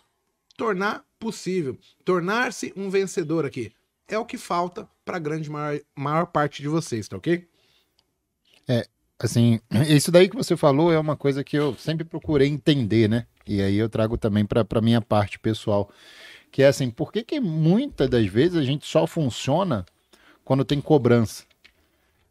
[0.56, 3.72] tornar possível, tornar-se um vencedor aqui.
[4.06, 7.48] É o que falta para a grande maior, maior parte de vocês, tá ok?
[8.68, 8.86] É,
[9.18, 13.26] assim, isso daí que você falou é uma coisa que eu sempre procurei entender, né?
[13.50, 15.90] E aí eu trago também para minha parte pessoal
[16.52, 19.84] que é assim, por que, que muitas das vezes a gente só funciona
[20.44, 21.44] quando tem cobrança?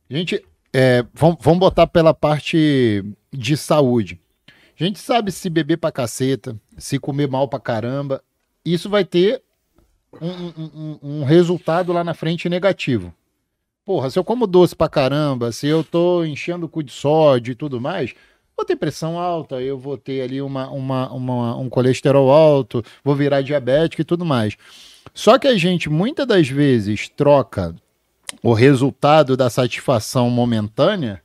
[0.10, 3.04] A gente, é, vamos, vamos botar pela parte
[3.34, 4.18] de saúde.
[4.80, 8.24] A gente sabe se beber pra caceta, se comer mal pra caramba,
[8.64, 9.42] isso vai ter
[10.22, 13.14] um, um, um resultado lá na frente negativo.
[13.84, 17.52] Porra, se eu como doce pra caramba, se eu tô enchendo o cu de sódio
[17.52, 18.14] e tudo mais,
[18.60, 23.16] vou ter pressão alta, eu vou ter ali uma, uma, uma, um colesterol alto, vou
[23.16, 24.58] virar diabético e tudo mais.
[25.14, 27.74] Só que a gente muitas das vezes troca
[28.44, 31.22] o resultado da satisfação momentânea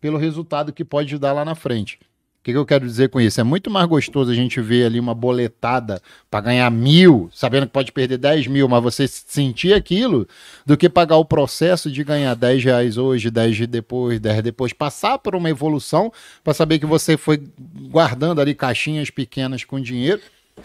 [0.00, 1.98] pelo resultado que pode dar lá na frente.
[2.46, 3.40] Que, que, eu quero dizer com isso?
[3.40, 7.72] É muito mais gostoso a gente ver ali uma boletada para ganhar mil, sabendo que
[7.72, 10.28] pode perder 10 mil, mas você sentir aquilo,
[10.64, 15.18] do que pagar o processo de ganhar 10 reais hoje, 10 depois, 10 depois, passar
[15.18, 16.12] por uma evolução
[16.44, 17.42] para saber que você foi
[17.90, 20.20] guardando ali caixinhas pequenas com dinheiro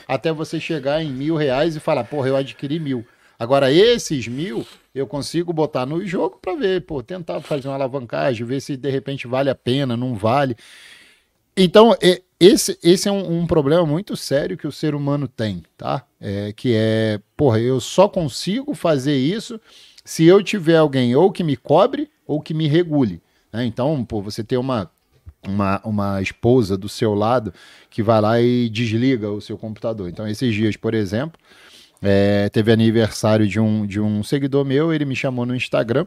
[0.07, 3.03] até você chegar em mil reais e falar, porra, eu adquiri mil.
[3.39, 8.45] Agora, esses mil eu consigo botar no jogo para ver, pô, tentar fazer uma alavancagem,
[8.45, 10.55] ver se de repente vale a pena, não vale.
[11.55, 11.95] Então,
[12.39, 16.05] esse, esse é um, um problema muito sério que o ser humano tem, tá?
[16.19, 19.59] É, que é, porra, eu só consigo fazer isso
[20.03, 23.21] se eu tiver alguém ou que me cobre ou que me regule.
[23.51, 23.65] Né?
[23.65, 24.89] Então, pô, você ter uma
[25.47, 27.53] uma, uma esposa do seu lado
[27.89, 30.09] que vai lá e desliga o seu computador.
[30.09, 31.39] Então, esses dias, por exemplo,
[32.01, 36.05] é, teve aniversário de um, de um seguidor meu, ele me chamou no Instagram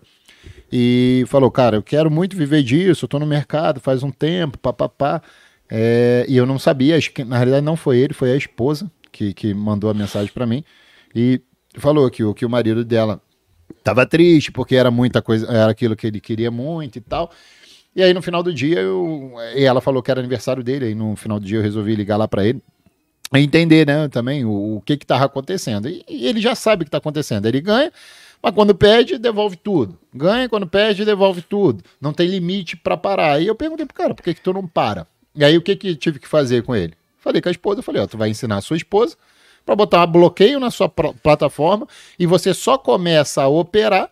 [0.73, 4.59] e falou: Cara, eu quero muito viver disso, eu tô no mercado faz um tempo,
[4.59, 5.23] papapá.
[5.71, 9.55] É, e eu não sabia, na realidade não foi ele, foi a esposa que, que
[9.55, 10.63] mandou a mensagem para mim
[11.15, 11.41] e
[11.77, 13.21] falou que, que o marido dela
[13.83, 17.31] tava triste porque era muita coisa, era aquilo que ele queria muito e tal.
[17.97, 20.95] E aí no final do dia, eu, e ela falou que era aniversário dele, aí
[20.95, 22.61] no final do dia eu resolvi ligar lá para ele
[23.33, 25.89] entender, né, também o, o que que tava acontecendo.
[25.89, 27.47] E, e ele já sabe o que tá acontecendo.
[27.47, 27.93] Ele ganha,
[28.45, 29.99] mas quando perde, devolve tudo.
[30.15, 31.83] Ganha, quando perde, devolve tudo.
[31.99, 33.37] Não tem limite para parar.
[33.37, 35.07] Aí eu perguntei pro cara, por que que tu não para?
[35.35, 36.93] E aí o que que tive que fazer com ele?
[37.17, 39.17] Falei com a esposa, falei, ó, tu vai ensinar a sua esposa
[39.65, 44.11] para botar um bloqueio na sua plataforma e você só começa a operar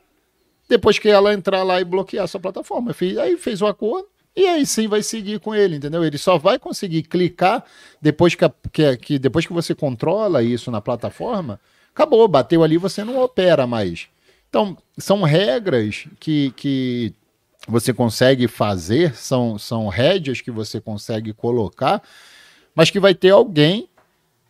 [0.66, 2.96] depois que ela entrar lá e bloquear a sua plataforma.
[3.22, 6.02] Aí fez o acordo e aí sim vai seguir com ele, entendeu?
[6.02, 7.62] Ele só vai conseguir clicar
[8.00, 11.60] depois que, a, que, que, depois que você controla isso na plataforma,
[11.94, 14.08] acabou, bateu ali, você não opera mais.
[14.52, 17.14] Então, são regras que, que
[17.66, 22.02] você consegue fazer, são, são rédeas que você consegue colocar,
[22.74, 23.88] mas que vai ter alguém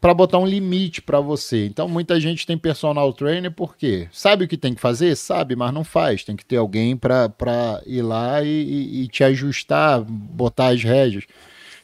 [0.01, 1.67] para botar um limite para você.
[1.67, 5.15] Então, muita gente tem personal trainer porque sabe o que tem que fazer?
[5.15, 6.25] Sabe, mas não faz.
[6.25, 11.27] Tem que ter alguém para ir lá e, e, te ajustar, botar as rédeas.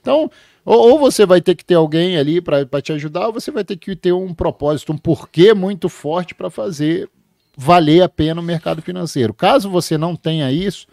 [0.00, 0.28] Então,
[0.64, 3.62] ou, ou, você vai ter que ter alguém ali para te ajudar, ou você vai
[3.62, 7.08] ter que ter um propósito, um porquê muito forte para fazer
[7.60, 9.34] valer a pena o mercado financeiro.
[9.34, 10.86] Caso você não tenha isso,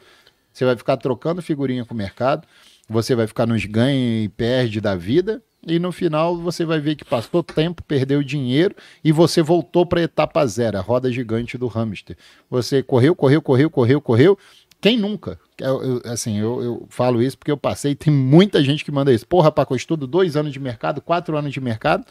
[0.52, 2.48] você vai ficar trocando figurinha com o mercado,
[2.90, 6.96] você vai ficar nos ganha e perde da vida e no final você vai ver
[6.96, 11.56] que passou tempo, perdeu dinheiro e você voltou para a etapa zero, a roda gigante
[11.56, 12.18] do hamster.
[12.50, 14.38] Você correu, correu, correu, correu, correu.
[14.82, 15.40] Quem nunca?
[15.60, 19.14] Eu, eu, assim, eu, eu, falo isso porque eu passei, tem muita gente que manda
[19.14, 19.28] isso.
[19.28, 22.06] Porra, Paco, eu estudo dois anos de mercado, quatro anos de mercado,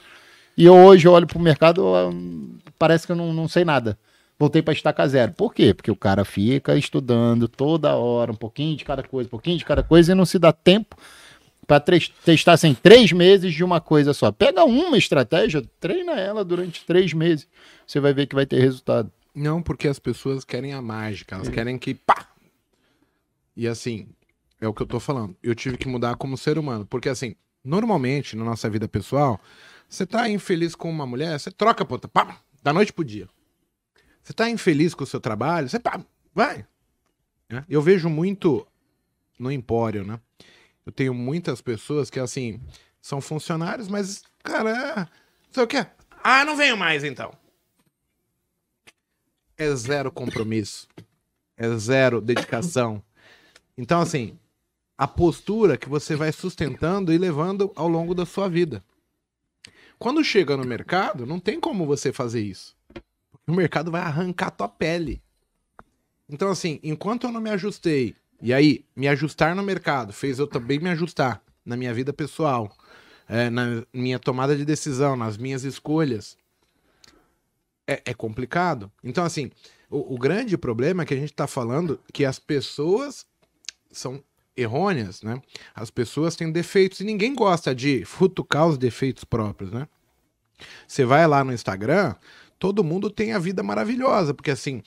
[0.57, 1.85] e eu hoje olho para o mercado,
[2.79, 3.99] parece que eu não, não sei nada.
[4.39, 5.33] Voltei para estaca zero.
[5.33, 5.73] Por quê?
[5.73, 9.65] Porque o cara fica estudando toda hora, um pouquinho de cada coisa, um pouquinho de
[9.65, 10.97] cada coisa, e não se dá tempo
[11.67, 11.81] para
[12.25, 14.31] testar assim, três meses de uma coisa só.
[14.31, 17.49] Pega uma estratégia, treina ela durante três meses.
[17.87, 19.11] Você vai ver que vai ter resultado.
[19.35, 21.51] Não, porque as pessoas querem a mágica, elas é.
[21.51, 22.29] querem que pá!
[23.57, 24.09] E assim,
[24.61, 25.37] é o que eu tô falando.
[25.43, 26.87] Eu tive que mudar como ser humano.
[26.87, 29.41] Porque assim, normalmente, na nossa vida pessoal,
[29.89, 33.29] você tá infeliz com uma mulher, você troca puta, pá, da noite pro dia.
[34.25, 36.01] Você tá infeliz com o seu trabalho, você pá,
[36.35, 36.67] vai.
[37.51, 37.63] É.
[37.69, 38.67] Eu vejo muito
[39.39, 40.19] no empório, né?
[40.87, 42.61] Eu tenho muitas pessoas que, assim,
[43.03, 45.11] são funcionários, mas, cara,
[45.47, 45.87] não sei o quê.
[46.23, 47.33] Ah, não venho mais então.
[49.59, 50.89] É zero compromisso.
[51.57, 53.03] É zero dedicação.
[53.77, 54.39] Então, assim,
[54.97, 58.83] a postura que você vai sustentando e levando ao longo da sua vida.
[59.99, 62.74] Quando chega no mercado, não tem como você fazer isso.
[63.47, 65.23] O mercado vai arrancar tua pele.
[66.29, 70.47] Então, assim, enquanto eu não me ajustei e aí, me ajustar no mercado fez eu
[70.47, 72.71] também me ajustar na minha vida pessoal,
[73.27, 76.37] é, na minha tomada de decisão, nas minhas escolhas.
[77.87, 78.93] É, é complicado.
[79.03, 79.51] Então, assim,
[79.89, 83.27] o, o, grande problema é que a gente está falando que as pessoas
[83.91, 84.23] são
[84.55, 85.41] errôneas, né?
[85.75, 89.89] As pessoas têm defeitos e ninguém gosta de futucar os defeitos próprios, né?
[90.87, 92.15] Você vai lá no Instagram,
[92.59, 94.83] todo mundo tem a vida maravilhosa, porque assim,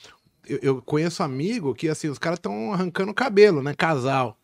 [0.48, 3.74] eu, eu conheço amigo que, assim, os caras estão arrancando cabelo, né?
[3.74, 4.36] Casal.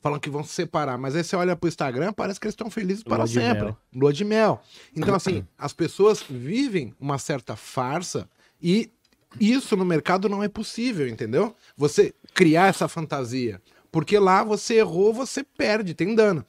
[0.00, 0.96] falando que vão se separar.
[0.98, 3.76] Mas aí você olha pro Instagram, parece que eles estão felizes para Lua sempre.
[3.94, 4.62] Lua de mel.
[4.96, 8.28] Então, assim, as pessoas vivem uma certa farsa
[8.60, 8.90] e
[9.38, 11.54] isso no mercado não é possível, entendeu?
[11.76, 13.60] Você criar essa fantasia.
[13.90, 16.44] Porque lá você errou, você perde, tem dano.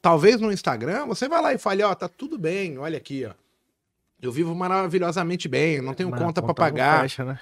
[0.00, 3.24] Talvez no Instagram você vai lá e fale, ó, oh, tá tudo bem, olha aqui,
[3.24, 3.32] ó.
[4.22, 7.02] Eu vivo maravilhosamente bem, não tenho Mas conta para pagar.
[7.02, 7.40] Fecha, né?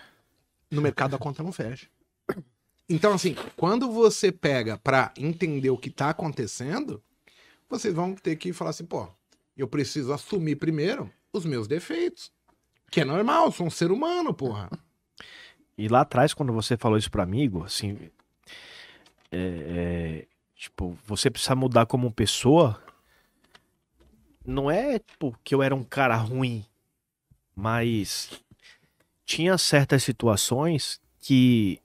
[0.70, 1.86] No mercado a conta não fecha.
[2.88, 7.00] Então, assim, quando você pega para entender o que tá acontecendo,
[7.68, 9.06] vocês vão ter que falar assim, pô,
[9.56, 12.32] eu preciso assumir primeiro os meus defeitos.
[12.90, 14.70] Que é normal, eu sou um ser humano, porra.
[15.78, 18.10] E lá atrás, quando você falou isso para amigo, assim,
[19.30, 20.26] é, é,
[20.56, 22.82] tipo, você precisa mudar como pessoa.
[24.44, 26.66] Não é porque eu era um cara ruim
[27.60, 28.30] mas
[29.26, 31.78] tinha certas situações que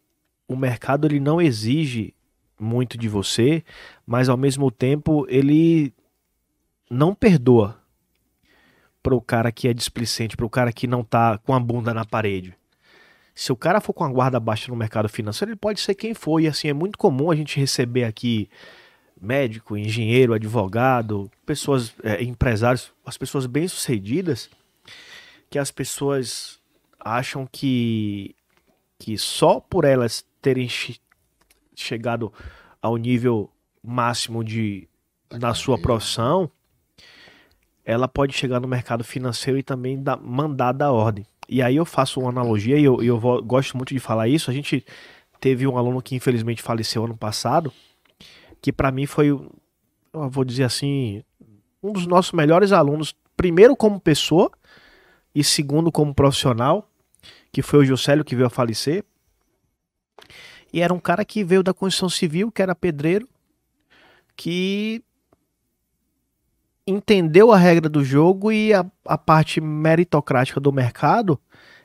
[0.48, 2.14] o mercado ele não exige
[2.58, 3.62] muito de você,
[4.08, 5.94] mas ao mesmo tempo ele
[6.90, 7.78] não perdoa
[9.04, 11.94] para o cara que é displicente, para o cara que não tá com a bunda
[11.94, 12.54] na parede.
[13.34, 16.14] Se o cara for com a guarda baixa no mercado financeiro, ele pode ser quem
[16.14, 16.40] for.
[16.40, 18.50] E assim, é muito comum a gente receber aqui
[19.22, 24.50] médico, engenheiro, advogado, pessoas, é, empresários, as pessoas bem-sucedidas
[25.56, 26.60] que as pessoas
[27.00, 28.36] acham que,
[29.00, 31.00] que só por elas terem che
[31.74, 32.34] chegado
[32.82, 33.50] ao nível
[33.82, 34.90] máximo de
[35.32, 36.52] na sua profissão,
[37.86, 41.26] ela pode chegar no mercado financeiro e também da, mandar da ordem.
[41.48, 44.52] E aí eu faço uma analogia e eu, eu vou, gosto muito de falar isso.
[44.52, 44.86] A gente
[45.40, 47.72] teve um aluno que infelizmente faleceu ano passado,
[48.62, 49.50] que para mim foi, eu
[50.30, 51.24] vou dizer assim,
[51.82, 54.52] um dos nossos melhores alunos, primeiro como pessoa
[55.36, 56.90] e segundo como profissional,
[57.52, 59.04] que foi o Juscelio que veio a falecer.
[60.72, 63.28] E era um cara que veio da construção civil, que era pedreiro,
[64.36, 65.04] que
[66.88, 71.40] entendeu a regra do jogo e a, a parte meritocrática do mercado,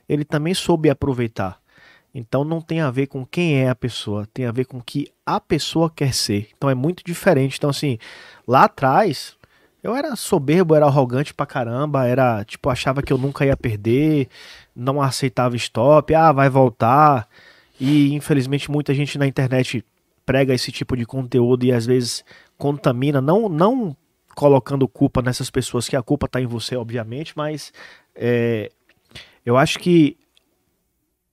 [0.09, 1.61] ele também soube aproveitar.
[2.13, 4.83] Então não tem a ver com quem é a pessoa, tem a ver com o
[4.83, 6.51] que a pessoa quer ser.
[6.57, 7.57] Então é muito diferente.
[7.57, 7.99] Então, assim,
[8.47, 9.37] lá atrás,
[9.83, 14.29] eu era soberbo, era arrogante pra caramba, era tipo, achava que eu nunca ia perder,
[14.77, 17.29] não aceitava stop, ah, vai voltar.
[17.79, 19.85] E infelizmente muita gente na internet
[20.27, 22.25] prega esse tipo de conteúdo e às vezes
[22.59, 23.97] contamina, não, não
[24.35, 27.73] colocando culpa nessas pessoas, que a culpa tá em você, obviamente, mas
[28.15, 28.71] é,
[29.45, 30.17] eu acho que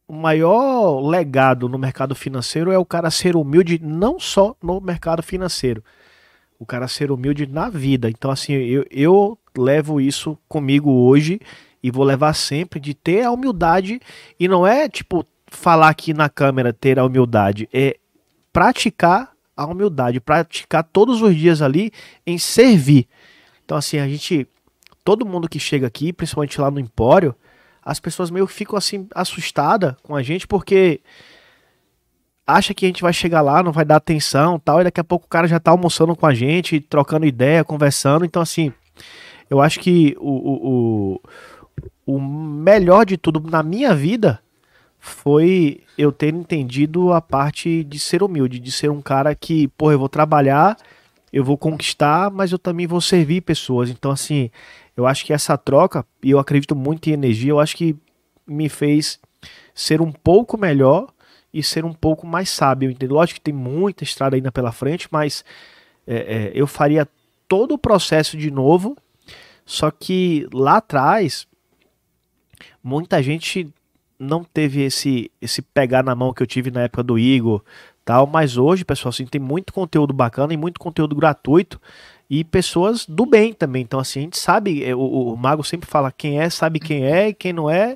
[0.08, 5.22] o maior legado no mercado financeiro é o cara ser humilde, não só no mercado
[5.22, 5.84] financeiro
[6.60, 8.10] o cara ser humilde na vida.
[8.10, 11.40] Então, assim, eu, eu levo isso comigo hoje
[11.82, 14.00] e vou levar sempre de ter a humildade.
[14.40, 17.98] E não é, tipo, falar aqui na câmera ter a humildade, é
[18.52, 21.92] praticar a humildade, praticar todos os dias ali
[22.26, 23.08] em servir.
[23.66, 24.48] Então, assim, a gente.
[25.04, 27.34] Todo mundo que chega aqui, principalmente lá no Empório,
[27.82, 31.00] as pessoas meio que ficam assim assustadas com a gente, porque
[32.48, 35.04] acha que a gente vai chegar lá, não vai dar atenção tal, e daqui a
[35.04, 38.24] pouco o cara já tá almoçando com a gente, trocando ideia, conversando.
[38.24, 38.72] Então, assim,
[39.50, 41.20] eu acho que o,
[42.06, 44.40] o, o melhor de tudo na minha vida
[44.98, 49.92] foi eu ter entendido a parte de ser humilde, de ser um cara que, pô,
[49.92, 50.78] eu vou trabalhar,
[51.32, 53.90] eu vou conquistar, mas eu também vou servir pessoas.
[53.90, 54.50] Então, assim,
[54.96, 57.96] eu acho que essa troca, e eu acredito muito em energia, eu acho que
[58.46, 59.20] me fez
[59.76, 61.08] ser um pouco melhor
[61.58, 62.92] e ser um pouco mais sábio.
[62.92, 63.16] Entendeu?
[63.16, 65.44] Lógico que tem muita estrada ainda pela frente, mas
[66.06, 67.08] é, é, eu faria
[67.48, 68.96] todo o processo de novo.
[69.66, 71.48] Só que lá atrás,
[72.84, 73.68] muita gente
[74.20, 77.64] não teve esse esse pegar na mão que eu tive na época do Igor,
[78.06, 78.28] tal.
[78.28, 81.82] Mas hoje, pessoal, assim, tem muito conteúdo bacana e muito conteúdo gratuito
[82.30, 83.82] e pessoas do bem também.
[83.82, 87.04] Então, assim, a gente sabe, é, o, o Mago sempre fala quem é, sabe quem
[87.04, 87.96] é, e quem não é,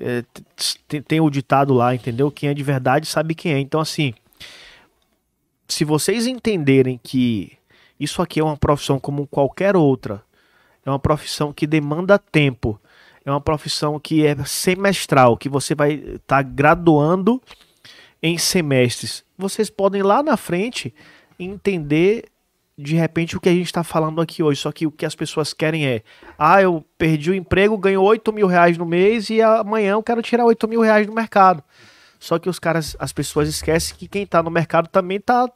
[0.00, 0.24] é,
[1.06, 2.30] tem, o ditado lá, entendeu?
[2.30, 3.58] Quem é de verdade sabe quem é.
[3.58, 4.14] Então, assim,
[5.66, 7.52] se vocês entenderem que
[7.98, 10.22] isso aqui é uma profissão como qualquer outra,
[10.84, 12.80] é uma profissão que demanda tempo,
[13.24, 17.42] é uma profissão que é semestral, que você vai estar tá graduando
[18.22, 19.24] em semestres.
[19.36, 20.94] Vocês podem lá na frente
[21.38, 22.24] entender
[22.78, 24.60] de repente o que a gente está falando aqui hoje.
[24.60, 26.02] Só que o que as pessoas querem é:
[26.38, 30.22] ah, eu perdi o emprego, ganho 8 mil reais no mês e amanhã eu quero
[30.22, 31.62] tirar 8 mil reais do mercado.
[32.20, 35.50] Só que os caras, as pessoas esquecem que quem está no mercado também está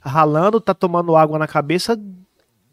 [0.00, 1.98] ralando, está tomando água na cabeça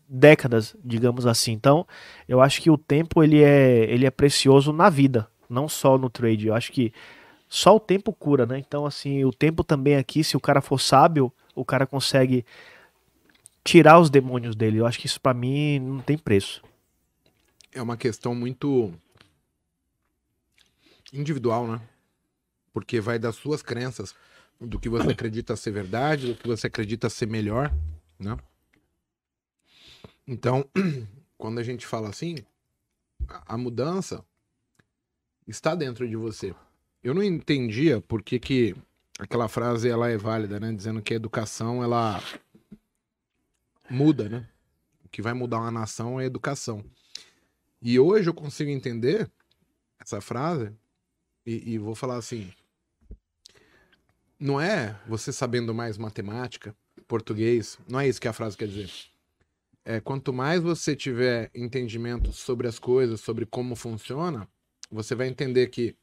[0.08, 1.52] décadas, digamos assim.
[1.52, 1.88] Então,
[2.28, 6.10] eu acho que o tempo ele é, ele é precioso na vida, não só no
[6.10, 6.48] trade.
[6.48, 6.94] Eu acho que
[7.50, 8.58] só o tempo cura, né?
[8.60, 12.46] Então, assim, o tempo também aqui, se o cara for sábio, o cara consegue
[13.66, 14.78] tirar os demônios dele.
[14.78, 16.62] Eu acho que isso para mim não tem preço.
[17.74, 18.94] É uma questão muito
[21.12, 21.82] individual, né?
[22.72, 24.16] Porque vai das suas crenças,
[24.62, 27.74] do que você acredita ser verdade, do que você acredita ser melhor,
[28.20, 28.38] né?
[30.28, 30.66] Então,
[31.38, 32.38] quando a gente fala assim,
[33.46, 34.24] a mudança
[35.48, 36.56] está dentro de você.
[37.04, 38.76] Eu não entendia por que, que
[39.20, 40.72] aquela frase ela é válida, né?
[40.72, 42.22] Dizendo que a educação ela
[43.90, 44.48] muda, né?
[45.04, 46.84] O que vai mudar uma nação é a educação.
[47.82, 49.30] E hoje eu consigo entender
[50.00, 50.72] essa frase
[51.46, 52.52] e, e vou falar assim:
[54.40, 56.76] não é você sabendo mais matemática,
[57.08, 58.92] português, não é isso que a frase quer dizer.
[59.84, 64.48] É, quanto mais você tiver entendimento sobre as coisas, sobre como funciona,
[64.90, 65.96] você vai entender que,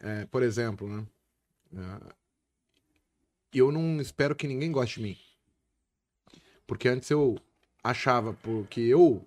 [0.00, 1.06] é, por exemplo, né,
[1.74, 2.14] é,
[3.54, 5.18] eu não espero que ninguém goste de mim.
[6.72, 7.38] Porque antes eu
[7.84, 9.22] achava porque eu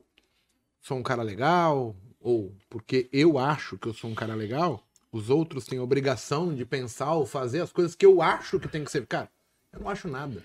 [0.82, 5.30] sou um cara legal, ou porque eu acho que eu sou um cara legal, os
[5.30, 8.90] outros têm obrigação de pensar ou fazer as coisas que eu acho que tem que
[8.90, 9.06] ser.
[9.06, 9.30] Cara,
[9.72, 10.44] eu não acho nada.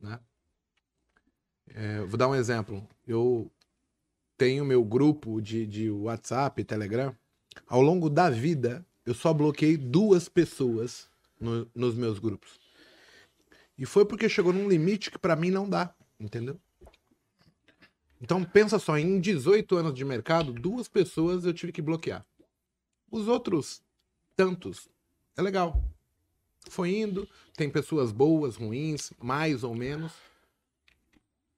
[0.00, 0.18] Né?
[1.72, 2.84] É, vou dar um exemplo.
[3.06, 3.48] Eu
[4.36, 7.14] tenho meu grupo de, de WhatsApp, Telegram.
[7.68, 11.08] Ao longo da vida, eu só bloqueei duas pessoas
[11.38, 12.58] no, nos meus grupos.
[13.78, 16.60] E foi porque chegou num limite que para mim não dá, entendeu?
[18.20, 22.24] Então pensa só, em 18 anos de mercado, duas pessoas eu tive que bloquear.
[23.10, 23.82] Os outros
[24.36, 24.88] tantos
[25.36, 25.82] é legal.
[26.68, 30.12] Foi indo, tem pessoas boas, ruins, mais ou menos.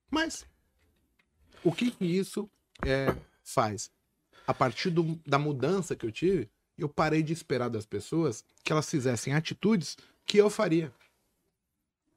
[0.08, 0.46] Mas
[1.64, 2.48] o que, que isso
[2.84, 3.90] é, faz?
[4.46, 6.48] A partir do, da mudança que eu tive,
[6.78, 10.92] eu parei de esperar das pessoas que elas fizessem atitudes que eu faria.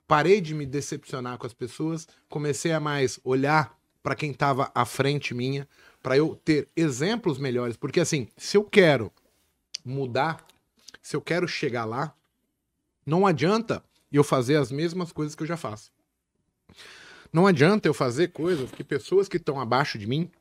[0.08, 4.86] Parei de me decepcionar com as pessoas, comecei a mais olhar para quem estava à
[4.86, 5.68] frente minha,
[6.01, 9.12] para eu ter exemplos melhores, porque assim, se eu quero
[9.84, 10.45] mudar,
[11.01, 12.16] se eu quero chegar lá,
[13.06, 15.91] não adianta eu fazer as mesmas coisas que eu já faço.
[17.34, 20.32] Não adianta eu fazer coisas que pessoas que estão abaixo de mim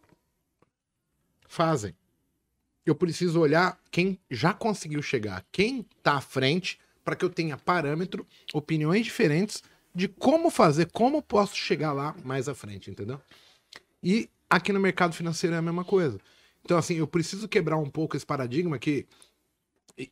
[1.48, 1.94] fazem.
[2.86, 7.56] Eu preciso olhar quem já conseguiu chegar, quem está à frente, para que eu tenha
[7.56, 9.62] parâmetro, opiniões diferentes
[9.94, 13.20] de como fazer, como posso chegar lá mais à frente, entendeu?
[14.02, 16.18] E aqui no mercado financeiro é a mesma coisa.
[16.64, 19.06] Então, assim, eu preciso quebrar um pouco esse paradigma que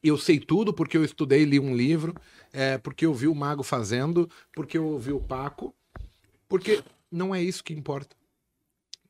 [0.03, 2.15] eu sei tudo porque eu estudei, li um livro,
[2.53, 5.75] é, porque eu vi o Mago fazendo, porque eu ouvi o Paco,
[6.49, 8.15] porque não é isso que importa.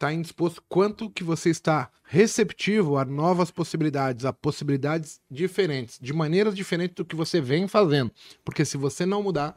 [0.02, 6.56] Está indisposto quanto que você está receptivo a novas possibilidades, a possibilidades diferentes, de maneiras
[6.56, 8.10] diferentes do que você vem fazendo.
[8.44, 9.56] Porque se você não mudar,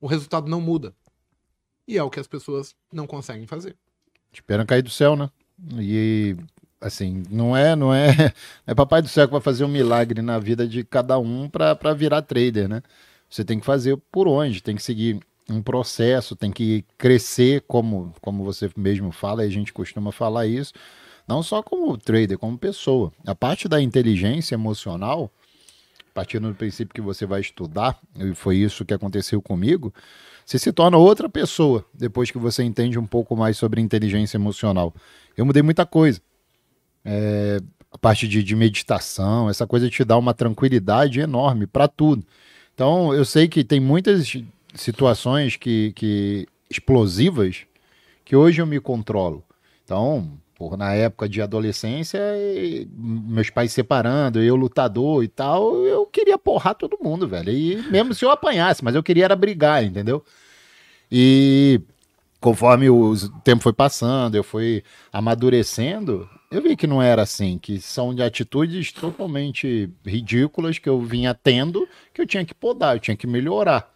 [0.00, 0.92] o resultado não muda.
[1.86, 3.76] E é o que as pessoas não conseguem fazer.
[4.32, 5.30] Esperam cair do céu, né?
[5.78, 6.36] E
[6.80, 8.34] assim, não é, não é,
[8.66, 11.94] é papai do céu que vai fazer um milagre na vida de cada um para
[11.94, 12.82] virar trader, né?
[13.30, 18.12] Você tem que fazer por onde, tem que seguir um processo, tem que crescer como,
[18.20, 20.72] como você mesmo fala, e a gente costuma falar isso,
[21.26, 23.12] não só como trader, como pessoa.
[23.26, 25.30] A parte da inteligência emocional,
[26.14, 29.92] partindo do princípio que você vai estudar, e foi isso que aconteceu comigo,
[30.44, 34.94] você se torna outra pessoa depois que você entende um pouco mais sobre inteligência emocional.
[35.36, 36.20] Eu mudei muita coisa
[37.06, 37.60] é,
[37.92, 42.26] a parte de, de, meditação, essa coisa te dá uma tranquilidade enorme para tudo.
[42.74, 44.36] Então, eu sei que tem muitas
[44.76, 47.66] situações que, que explosivas
[48.24, 49.44] que hoje eu me controlo.
[49.84, 52.20] Então, por, na época de adolescência,
[52.96, 57.50] meus pais separando, eu lutador e tal, eu queria porrar todo mundo, velho.
[57.50, 60.24] E mesmo se eu apanhasse, mas eu queria era brigar, entendeu?
[61.10, 61.80] E
[62.40, 63.14] conforme o
[63.44, 68.22] tempo foi passando, eu fui amadurecendo, eu vi que não era assim, que são de
[68.22, 73.26] atitudes totalmente ridículas que eu vinha tendo, que eu tinha que podar, eu tinha que
[73.26, 73.95] melhorar.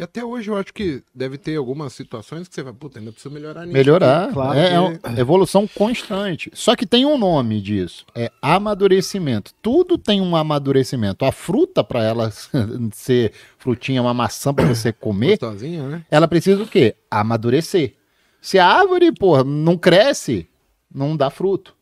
[0.00, 3.12] E até hoje eu acho que deve ter algumas situações que você vai, puta, ainda
[3.12, 3.74] preciso melhorar nisso.
[3.74, 4.58] Melhorar, claro.
[4.58, 5.06] É, que...
[5.06, 6.50] é evolução constante.
[6.54, 9.52] Só que tem um nome disso, é amadurecimento.
[9.60, 11.26] Tudo tem um amadurecimento.
[11.26, 12.32] A fruta, para ela
[12.94, 16.02] ser frutinha, uma maçã para você comer, né?
[16.10, 16.96] ela precisa o quê?
[17.10, 17.92] Amadurecer.
[18.40, 20.48] Se a árvore, porra, não cresce,
[20.90, 21.76] não dá fruto.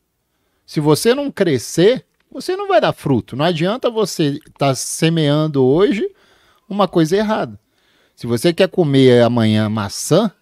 [0.67, 3.37] Se você não crescer, você não vai dar fruto.
[3.37, 6.11] Não adianta você estar tá semeando hoje
[6.69, 7.57] uma coisa errada.
[8.19, 10.33] Se você quer comer amanhã maçã,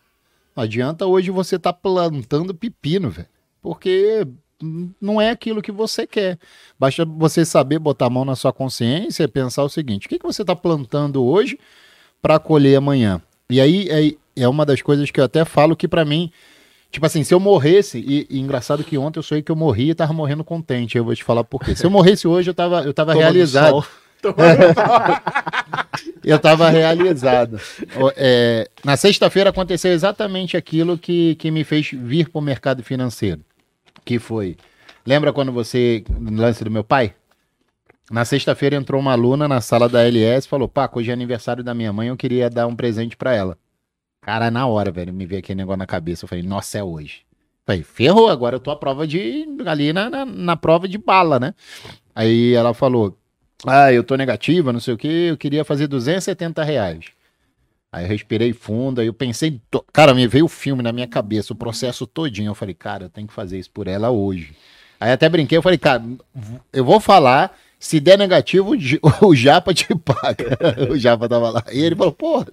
[0.57, 3.29] não adianta hoje você estar tá plantando pepino, velho.
[3.61, 4.27] Porque
[4.99, 6.39] não é aquilo que você quer.
[6.79, 10.19] Basta você saber botar a mão na sua consciência e pensar o seguinte: o que,
[10.19, 11.59] que você está plantando hoje
[12.23, 13.21] para colher amanhã?
[13.51, 16.33] E aí, aí é uma das coisas que eu até falo que para mim,
[16.91, 19.91] tipo assim, se eu morresse, e, e, engraçado que ontem eu sonhei que eu morri
[19.91, 21.77] e tava morrendo contente, eu vou te falar por quê.
[21.77, 23.87] Se eu morresse hoje, eu tava, eu tava realizado.
[26.25, 27.61] Eu tava realizado.
[28.17, 33.43] É, na sexta-feira aconteceu exatamente aquilo que, que me fez vir pro mercado financeiro,
[34.05, 34.57] que foi,
[35.07, 37.15] lembra quando você, lance do meu pai?
[38.11, 41.65] Na sexta-feira entrou uma aluna na sala da LS e falou: Paco, hoje é aniversário
[41.65, 43.59] da minha mãe, eu queria dar um presente para ela.
[44.27, 46.25] Cara, na hora, velho, me veio aquele negócio na cabeça.
[46.25, 47.23] Eu falei, nossa, é hoje.
[47.65, 49.47] falei, ferrou, agora eu tô à prova de.
[49.65, 51.55] ali na, na, na, prova de bala, né?
[52.15, 53.17] Aí ela falou:
[53.67, 57.07] Ah, eu tô negativa, não sei o que, eu queria fazer 270 reais.
[57.93, 59.61] Aí eu respirei fundo, aí eu pensei,
[59.93, 62.51] cara, me veio o filme na minha cabeça, o processo todinho.
[62.51, 64.55] Eu falei, cara, eu tenho que fazer isso por ela hoje.
[65.01, 66.03] Aí até brinquei, eu falei, cara,
[66.73, 68.73] eu vou falar se der negativo,
[69.23, 70.59] o Japa te paga.
[70.91, 71.65] o Japa tava lá.
[71.73, 72.45] E ele falou, pô.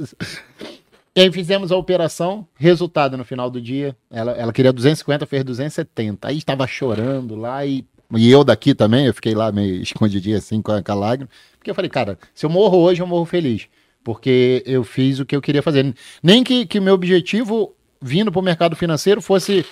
[1.15, 3.95] E aí fizemos a operação, resultado no final do dia.
[4.09, 6.27] Ela, ela queria 250, fez 270.
[6.27, 7.85] Aí estava chorando lá e,
[8.15, 11.29] e eu daqui também, eu fiquei lá meio escondidinho assim com a, com lágrima.
[11.57, 13.67] Porque eu falei, cara, se eu morro hoje, eu morro feliz.
[14.03, 15.93] Porque eu fiz o que eu queria fazer.
[16.21, 19.65] Nem que, que meu objetivo vindo para o mercado financeiro fosse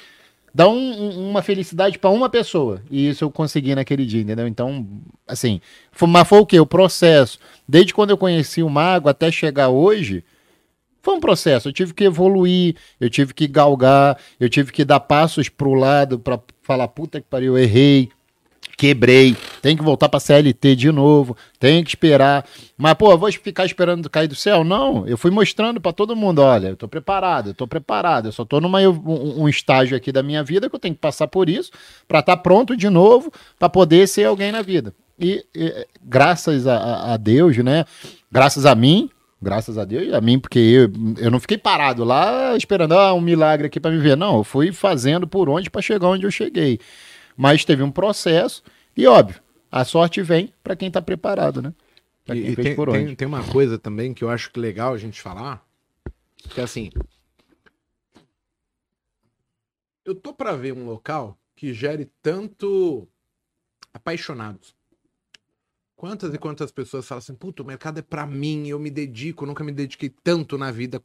[0.54, 2.82] dá um, uma felicidade para uma pessoa.
[2.90, 4.48] E isso eu consegui naquele dia, entendeu?
[4.48, 4.88] Então,
[5.28, 5.62] assim,
[5.92, 6.60] foi, mas foi o que?
[6.60, 7.40] O processo.
[7.68, 10.24] Desde quando eu conheci o Mago até chegar hoje,
[11.02, 11.70] foi um processo.
[11.70, 16.20] Eu tive que evoluir, eu tive que galgar, eu tive que dar passos pro lado
[16.20, 18.10] para falar, puta que pariu, eu errei,
[18.82, 22.44] quebrei, tem que voltar para CLT de novo, tem que esperar.
[22.76, 24.64] Mas, pô, vou ficar esperando cair do céu?
[24.64, 28.32] Não, eu fui mostrando para todo mundo, olha, eu tô preparado, eu tô preparado, eu
[28.32, 31.28] só tô num um, um, estágio aqui da minha vida que eu tenho que passar
[31.28, 31.70] por isso
[32.08, 34.96] para estar tá pronto de novo, para poder ser alguém na vida.
[35.20, 37.86] E, e graças a, a, Deus, né?
[38.32, 42.58] Graças a mim, graças a Deus, a mim, porque eu, eu não fiquei parado lá
[42.58, 44.18] esperando ah, um milagre aqui para me ver.
[44.18, 46.80] Não, eu fui fazendo por onde para chegar onde eu cheguei.
[47.36, 48.64] Mas teve um processo
[48.96, 51.74] e, óbvio, a sorte vem para quem está preparado, né?
[52.26, 52.76] Pra quem e, tem.
[52.76, 55.66] Tem, tem uma coisa também que eu acho legal a gente falar,
[56.50, 56.90] que é assim,
[60.04, 63.08] eu tô para ver um local que gere tanto
[63.94, 64.76] apaixonados.
[65.96, 69.46] Quantas e quantas pessoas falam assim, puto, o mercado é para mim, eu me dedico,
[69.46, 71.02] nunca me dediquei tanto na vida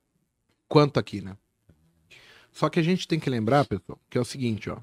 [0.66, 1.36] quanto aqui, né?
[2.50, 4.78] Só que a gente tem que lembrar, pessoal, que é o seguinte, ó.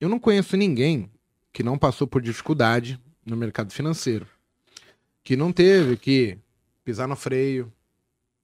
[0.00, 1.10] Eu não conheço ninguém
[1.52, 4.26] que não passou por dificuldade no mercado financeiro,
[5.22, 6.38] que não teve que
[6.82, 7.70] pisar no freio,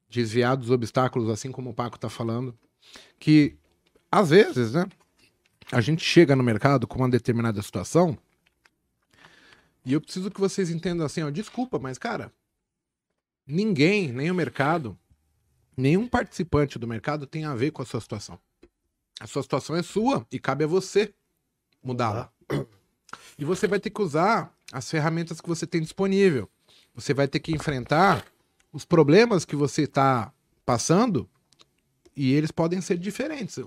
[0.06, 2.56] desviar dos obstáculos, assim como o Paco está falando,
[3.18, 3.56] que
[4.12, 4.86] às vezes, né,
[5.72, 8.18] a gente chega no mercado com uma determinada situação
[9.82, 12.30] e eu preciso que vocês entendam assim, ó, desculpa, mas cara,
[13.46, 14.98] ninguém, nem o mercado,
[15.74, 18.38] nenhum participante do mercado tem a ver com a sua situação.
[19.18, 21.14] A sua situação é sua e cabe a você
[21.82, 22.30] mudá-la.
[23.38, 26.48] E você vai ter que usar as ferramentas que você tem disponível.
[26.94, 28.24] Você vai ter que enfrentar
[28.72, 30.32] os problemas que você está
[30.64, 31.28] passando
[32.16, 33.58] e eles podem ser diferentes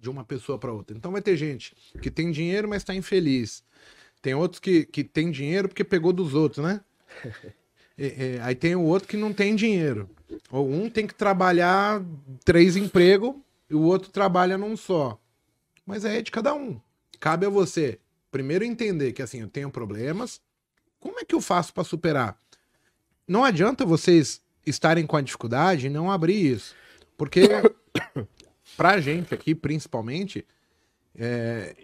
[0.00, 0.96] de uma pessoa para outra.
[0.96, 3.62] Então vai ter gente que tem dinheiro, mas está infeliz.
[4.22, 6.80] Tem outros que, que tem dinheiro porque pegou dos outros, né?
[8.00, 10.08] É, é, aí tem o outro que não tem dinheiro.
[10.52, 12.00] Ou um tem que trabalhar
[12.44, 13.34] três empregos
[13.68, 15.20] e o outro trabalha num só.
[15.84, 16.80] Mas é de cada um.
[17.20, 17.98] Cabe a você
[18.30, 20.40] primeiro entender que assim, eu tenho problemas.
[21.00, 22.38] Como é que eu faço para superar?
[23.26, 26.74] Não adianta vocês estarem com a dificuldade e não abrir isso.
[27.16, 27.42] Porque
[28.76, 30.46] pra gente aqui, principalmente,
[31.14, 31.74] é,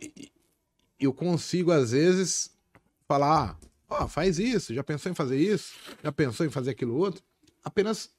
[0.98, 2.50] eu consigo, às vezes,
[3.06, 3.58] falar,
[3.88, 5.74] ó, oh, faz isso, já pensou em fazer isso?
[6.02, 7.22] Já pensou em fazer aquilo outro?
[7.62, 8.10] Apenas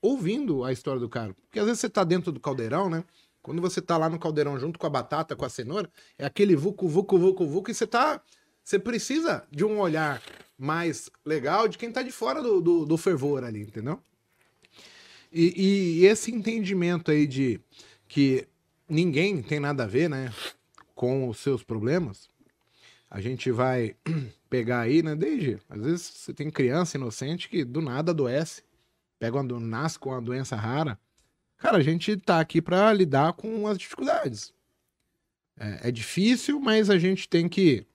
[0.00, 1.34] ouvindo a história do cara.
[1.34, 3.04] Porque às vezes você tá dentro do caldeirão, né?
[3.44, 6.56] Quando você tá lá no caldeirão junto com a batata, com a cenoura, é aquele
[6.56, 8.18] vucu, vucu, vucu, vucu, e você tá.
[8.64, 10.22] Você precisa de um olhar
[10.56, 14.00] mais legal de quem tá de fora do, do, do fervor ali, entendeu?
[15.30, 17.60] E, e, esse entendimento aí de
[18.08, 18.48] que
[18.88, 20.32] ninguém tem nada a ver, né,
[20.94, 22.30] com os seus problemas,
[23.10, 23.94] a gente vai
[24.48, 28.62] pegar aí, né, desde, às vezes você tem criança inocente que do nada adoece,
[29.18, 30.98] pega uma, nasce com uma doença rara,
[31.64, 34.52] Cara, a gente tá aqui para lidar com as dificuldades.
[35.58, 37.86] É, é, difícil, mas a gente tem que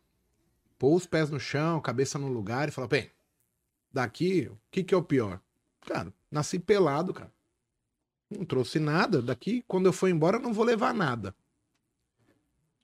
[0.79, 3.11] pôr os pés no chão, cabeça no lugar e falar, bem,
[3.93, 5.39] daqui, o que, que é o pior?
[5.81, 7.31] Cara, nasci pelado, cara.
[8.27, 9.21] Não trouxe nada.
[9.21, 11.29] Daqui, quando eu for embora, eu não vou levar nada.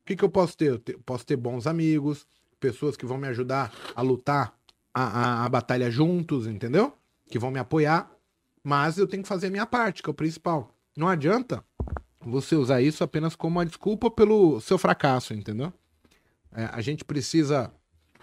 [0.03, 0.67] O que, que eu posso ter?
[0.69, 2.27] Eu posso ter bons amigos,
[2.59, 4.55] pessoas que vão me ajudar a lutar
[4.93, 6.95] a, a, a batalha juntos, entendeu?
[7.27, 8.11] Que vão me apoiar.
[8.63, 10.74] Mas eu tenho que fazer a minha parte, que é o principal.
[10.95, 11.63] Não adianta
[12.19, 15.71] você usar isso apenas como uma desculpa pelo seu fracasso, entendeu?
[16.51, 17.71] É, a gente precisa.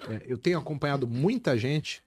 [0.08, 2.02] É, eu tenho acompanhado muita gente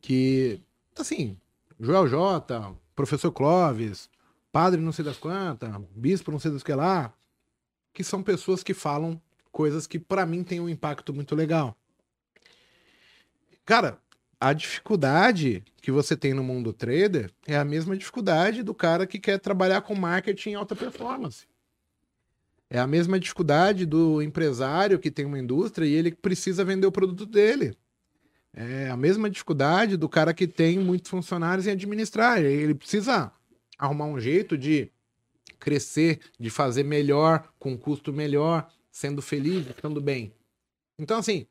[0.00, 0.60] que,
[0.98, 1.38] assim,
[1.78, 4.10] Joel J, professor Clóvis,
[4.52, 7.14] padre não sei das quantas, bispo não sei das que lá,
[7.94, 11.76] que são pessoas que falam coisas que para mim têm um impacto muito legal.
[13.64, 13.98] Cara,
[14.40, 19.18] a dificuldade que você tem no mundo trader é a mesma dificuldade do cara que
[19.18, 21.46] quer trabalhar com marketing em alta performance.
[22.70, 26.92] É a mesma dificuldade do empresário que tem uma indústria e ele precisa vender o
[26.92, 27.76] produto dele.
[28.54, 32.40] É a mesma dificuldade do cara que tem muitos funcionários em administrar.
[32.40, 33.30] Ele precisa
[33.78, 34.90] arrumar um jeito de
[35.58, 40.32] crescer, de fazer melhor, com custo melhor, sendo feliz, ficando bem.
[40.98, 41.46] Então, assim,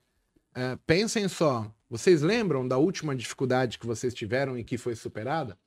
[0.56, 1.72] é, pensem só.
[1.90, 5.58] Vocês lembram da última dificuldade que vocês tiveram e que foi superada?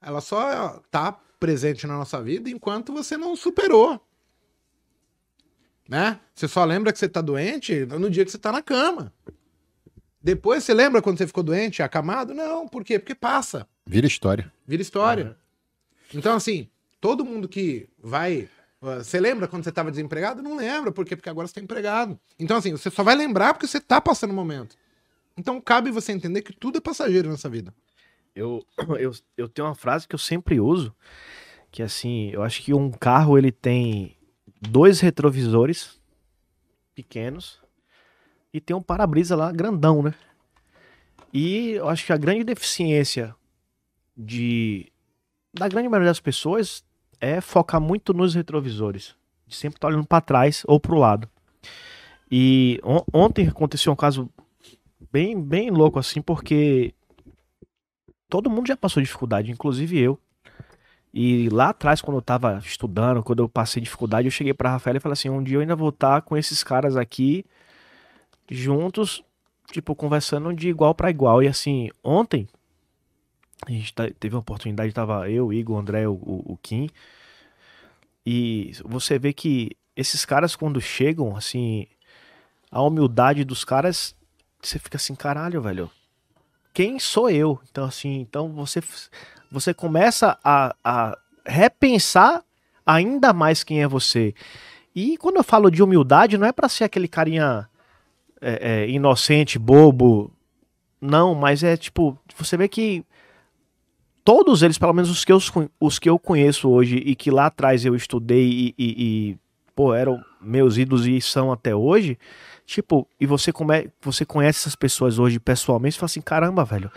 [0.00, 4.00] Ela só está presente na nossa vida enquanto você não superou.
[5.88, 6.20] Né?
[6.34, 9.12] Você só lembra que você está doente no dia que você está na cama.
[10.22, 12.32] Depois você lembra quando você ficou doente, acamado?
[12.32, 12.98] Não, por quê?
[12.98, 13.66] Porque passa.
[13.84, 14.52] Vira história.
[14.64, 15.24] Vira história.
[15.26, 16.18] Uhum.
[16.18, 16.68] Então, assim,
[17.00, 18.48] todo mundo que vai.
[18.80, 20.42] Você lembra quando você estava desempregado?
[20.42, 21.16] Não lembra, por quê?
[21.16, 22.18] Porque agora você está empregado.
[22.38, 24.76] Então, assim, você só vai lembrar porque você está passando o momento.
[25.36, 27.74] Então, cabe você entender que tudo é passageiro nessa vida.
[28.34, 28.64] Eu,
[28.98, 30.94] eu, eu tenho uma frase que eu sempre uso,
[31.70, 34.16] que assim, eu acho que um carro ele tem
[34.60, 36.00] dois retrovisores
[36.94, 37.60] pequenos
[38.52, 40.14] e tem um para-brisa lá grandão, né?
[41.32, 43.34] E eu acho que a grande deficiência
[44.16, 44.92] de
[45.54, 46.84] da grande maioria das pessoas
[47.20, 49.14] é focar muito nos retrovisores,
[49.46, 51.28] de sempre estar olhando para trás ou para o lado.
[52.30, 54.28] E on ontem aconteceu um caso
[55.10, 56.94] bem bem louco assim, porque
[58.28, 60.18] todo mundo já passou dificuldade, inclusive eu.
[61.12, 64.96] E lá atrás, quando eu tava estudando, quando eu passei dificuldade, eu cheguei pra Rafael
[64.96, 67.44] e falei assim: um dia eu ainda vou estar tá com esses caras aqui
[68.50, 69.22] juntos,
[69.70, 71.42] tipo, conversando de igual para igual.
[71.42, 72.48] E assim, ontem,
[73.66, 76.88] a gente tá, teve uma oportunidade, tava eu, Igor, André, o, o Kim.
[78.24, 81.86] E você vê que esses caras, quando chegam, assim,
[82.70, 84.16] a humildade dos caras,
[84.62, 85.90] você fica assim, caralho, velho.
[86.72, 87.60] Quem sou eu?
[87.70, 88.80] Então, assim, então você
[89.50, 92.42] você começa a, a repensar
[92.86, 94.34] ainda mais quem é você.
[94.94, 97.68] E quando eu falo de humildade, não é para ser aquele carinha
[98.40, 100.32] é, é, inocente, bobo.
[101.00, 103.04] Não, mas é tipo, você vê que
[104.24, 105.38] todos eles, pelo menos os que eu,
[105.80, 109.36] os que eu conheço hoje e que lá atrás eu estudei e, e, e
[109.74, 112.18] pô, eram meus ídolos e são até hoje,
[112.66, 116.90] tipo, e você, come, você conhece essas pessoas hoje pessoalmente e fala assim, caramba, velho,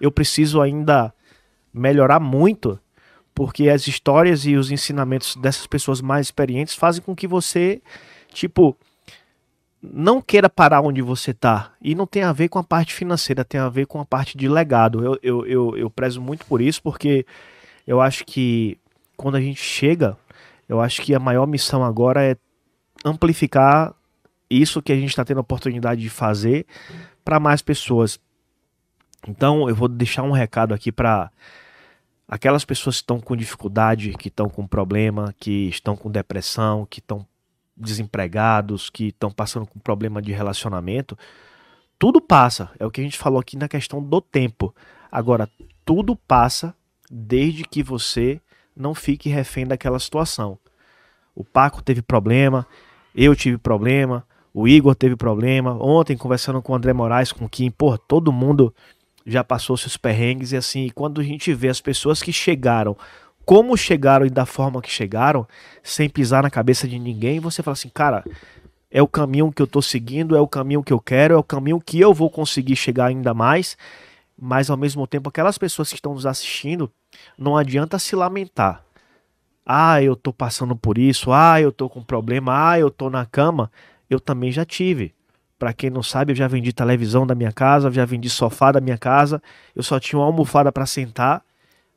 [0.00, 1.12] eu preciso ainda
[1.72, 2.78] melhorar muito,
[3.34, 7.80] porque as histórias e os ensinamentos dessas pessoas mais experientes fazem com que você,
[8.32, 8.76] tipo,
[9.82, 11.72] não queira parar onde você tá.
[11.80, 14.36] E não tem a ver com a parte financeira, tem a ver com a parte
[14.36, 15.04] de legado.
[15.04, 17.26] Eu, eu, eu, eu prezo muito por isso, porque
[17.86, 18.78] eu acho que
[19.16, 20.16] quando a gente chega,
[20.68, 22.36] eu acho que a maior missão agora é
[23.04, 23.94] amplificar
[24.52, 26.66] isso que a gente está tendo a oportunidade de fazer
[27.24, 28.20] para mais pessoas.
[29.26, 31.30] Então eu vou deixar um recado aqui para
[32.26, 36.98] aquelas pessoas que estão com dificuldade, que estão com problema, que estão com depressão, que
[36.98, 37.26] estão
[37.76, 41.16] desempregados, que estão passando com problema de relacionamento,
[41.98, 42.70] tudo passa.
[42.78, 44.74] É o que a gente falou aqui na questão do tempo.
[45.10, 45.48] Agora,
[45.84, 46.74] tudo passa
[47.10, 48.40] desde que você
[48.74, 50.58] não fique refém daquela situação.
[51.34, 52.66] O Paco teve problema,
[53.14, 55.76] eu tive problema, o Igor teve problema.
[55.82, 58.74] Ontem, conversando com o André Moraes, com o Kim, pô, todo mundo
[59.24, 62.96] já passou seus perrengues e assim, quando a gente vê as pessoas que chegaram,
[63.44, 65.46] como chegaram e da forma que chegaram,
[65.82, 68.24] sem pisar na cabeça de ninguém, você fala assim, cara,
[68.90, 71.42] é o caminho que eu tô seguindo, é o caminho que eu quero, é o
[71.42, 73.76] caminho que eu vou conseguir chegar ainda mais,
[74.38, 76.90] mas ao mesmo tempo aquelas pessoas que estão nos assistindo,
[77.38, 78.84] não adianta se lamentar.
[79.64, 83.24] Ah, eu tô passando por isso, ah, eu tô com problema, ah, eu tô na
[83.24, 83.70] cama,
[84.14, 85.14] eu também já tive.
[85.58, 88.80] Para quem não sabe, eu já vendi televisão da minha casa, já vendi sofá da
[88.80, 89.40] minha casa.
[89.76, 91.44] Eu só tinha uma almofada para sentar,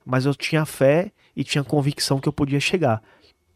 [0.05, 3.01] mas eu tinha fé e tinha convicção que eu podia chegar.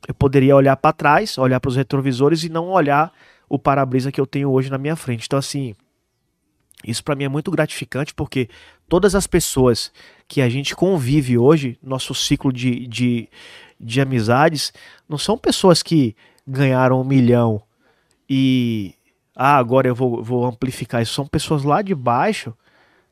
[0.08, 3.14] Eu poderia olhar para trás, olhar para os retrovisores e não olhar
[3.48, 5.26] o para-brisa que eu tenho hoje na minha frente.
[5.28, 5.76] Então, assim,
[6.84, 8.50] isso para mim é muito gratificante porque
[8.88, 9.92] todas as pessoas
[10.28, 13.30] que a gente convive hoje, nosso ciclo de, de,
[13.80, 14.74] de amizades,
[15.08, 16.16] não são pessoas que
[16.48, 17.62] ganharam um milhão
[18.30, 18.94] e
[19.36, 21.14] ah, agora eu vou, vou amplificar isso.
[21.14, 22.54] São pessoas lá de baixo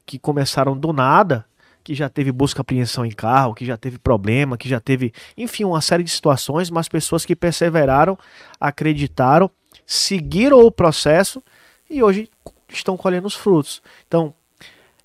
[0.05, 1.45] que começaram do nada,
[1.83, 5.63] que já teve busca apreensão em carro, que já teve problema, que já teve, enfim,
[5.63, 8.17] uma série de situações, mas pessoas que perseveraram,
[8.59, 9.49] acreditaram,
[9.85, 11.41] seguiram o processo
[11.89, 12.29] e hoje
[12.69, 13.81] estão colhendo os frutos.
[14.05, 14.33] Então,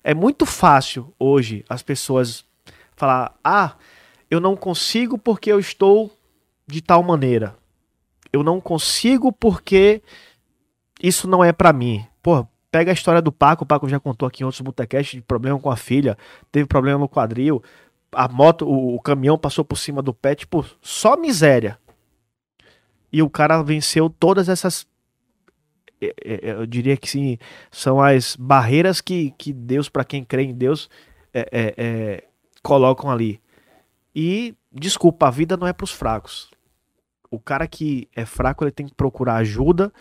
[0.03, 2.45] é muito fácil hoje as pessoas
[2.95, 3.75] falar: "Ah,
[4.29, 6.11] eu não consigo porque eu estou
[6.67, 7.55] de tal maneira.
[8.33, 10.01] Eu não consigo porque
[11.01, 12.05] isso não é para mim".
[12.21, 15.21] Pô, Pega a história do Paco, o Paco já contou aqui em outros botecasts de
[15.21, 16.17] problema com a filha,
[16.51, 17.61] teve problema no quadril,
[18.11, 21.77] a moto, o, o caminhão passou por cima do pé, tipo, só miséria.
[23.11, 24.87] E o cara venceu todas essas
[26.01, 27.37] é, é, é, eu diria que sim,
[27.69, 30.89] são as barreiras que, que Deus, para quem crê em Deus,
[31.31, 32.23] é, é, é,
[32.63, 33.39] colocam ali.
[34.15, 36.49] E, desculpa, a vida não é para os fracos.
[37.33, 39.91] O cara que é fraco, ele tem que procurar ajuda,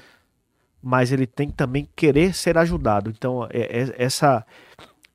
[0.82, 3.10] mas ele tem que também querer ser ajudado.
[3.10, 4.44] Então, é, é, essa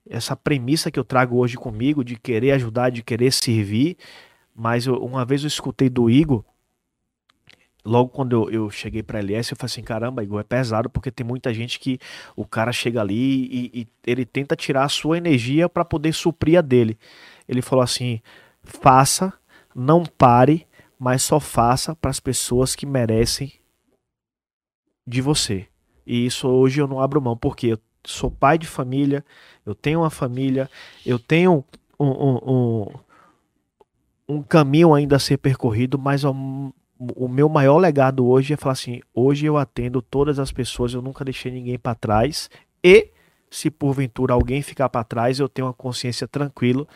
[0.10, 3.98] essa premissa que eu trago hoje comigo de querer ajudar, de querer servir,
[4.56, 6.44] mas eu, uma vez eu escutei do Igor,
[7.84, 11.12] logo quando eu, eu cheguei para LS, eu falei assim, caramba, Igor, é pesado porque
[11.12, 12.00] tem muita gente que
[12.36, 16.58] o cara chega ali e, e ele tenta tirar a sua energia para poder suprir
[16.58, 16.98] a dele.
[17.48, 18.22] Ele falou assim,
[18.64, 19.34] faça,
[19.76, 20.67] não pare,
[21.00, 23.54] mas só faça para as pessoas que merecem
[25.06, 25.68] de você.
[26.06, 29.24] E isso hoje eu não abro mão, porque eu sou pai de família,
[29.66, 30.70] eu tenho uma família,
[31.06, 31.64] eu tenho
[32.00, 32.88] um, um, um,
[34.28, 36.34] um caminho ainda a ser percorrido, mas o,
[36.98, 41.02] o meu maior legado hoje é falar assim: hoje eu atendo todas as pessoas, eu
[41.02, 42.50] nunca deixei ninguém para trás,
[42.84, 43.12] e
[43.50, 46.88] se porventura alguém ficar para trás, eu tenho uma consciência tranquila,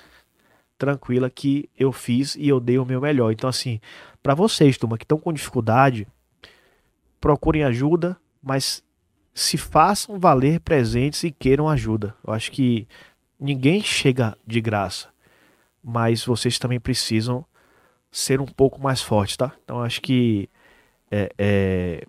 [0.82, 3.32] tranquila que eu fiz e eu dei o meu melhor.
[3.32, 3.80] Então, assim,
[4.24, 6.08] para vocês, turma, que estão com dificuldade,
[7.20, 8.84] procurem ajuda, mas
[9.32, 12.16] se façam valer presentes e queiram ajuda.
[12.26, 12.88] Eu acho que
[13.40, 15.10] ninguém chega de graça,
[15.84, 17.46] mas vocês também precisam
[18.12, 19.54] ser um pouco mais fortes, tá?
[19.64, 20.50] Então acho que
[21.12, 22.08] é, é...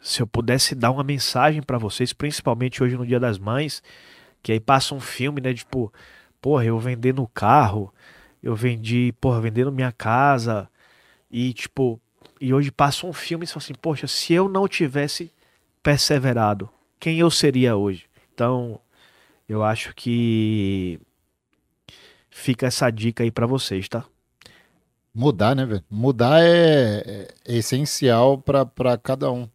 [0.00, 3.82] se eu pudesse dar uma mensagem para vocês, principalmente hoje no Dia das Mães,
[4.46, 5.52] que aí passa um filme, né?
[5.52, 5.92] Tipo,
[6.40, 7.92] porra, eu vendendo o carro,
[8.40, 10.70] eu vendi, porra, vendendo minha casa
[11.28, 12.00] e tipo
[12.40, 15.32] e hoje passa um filme e fala assim, poxa, se eu não tivesse
[15.82, 16.70] perseverado,
[17.00, 18.06] quem eu seria hoje?
[18.32, 18.78] Então,
[19.48, 21.00] eu acho que
[22.30, 24.04] fica essa dica aí para vocês, tá?
[25.12, 25.84] Mudar, né, velho?
[25.90, 29.48] Mudar é, é essencial para cada um.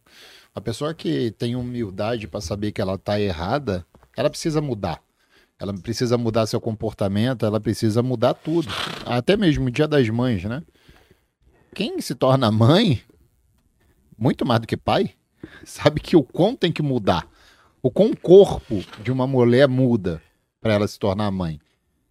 [0.53, 3.85] A pessoa que tem humildade para saber que ela tá errada,
[4.15, 5.01] ela precisa mudar.
[5.59, 8.67] Ela precisa mudar seu comportamento, ela precisa mudar tudo.
[9.05, 10.63] Até mesmo o dia das mães, né?
[11.73, 13.01] quem se torna mãe,
[14.17, 15.11] muito mais do que pai,
[15.63, 17.27] sabe que o quão tem que mudar.
[17.81, 20.21] O quão o corpo de uma mulher muda
[20.61, 21.59] para ela se tornar mãe.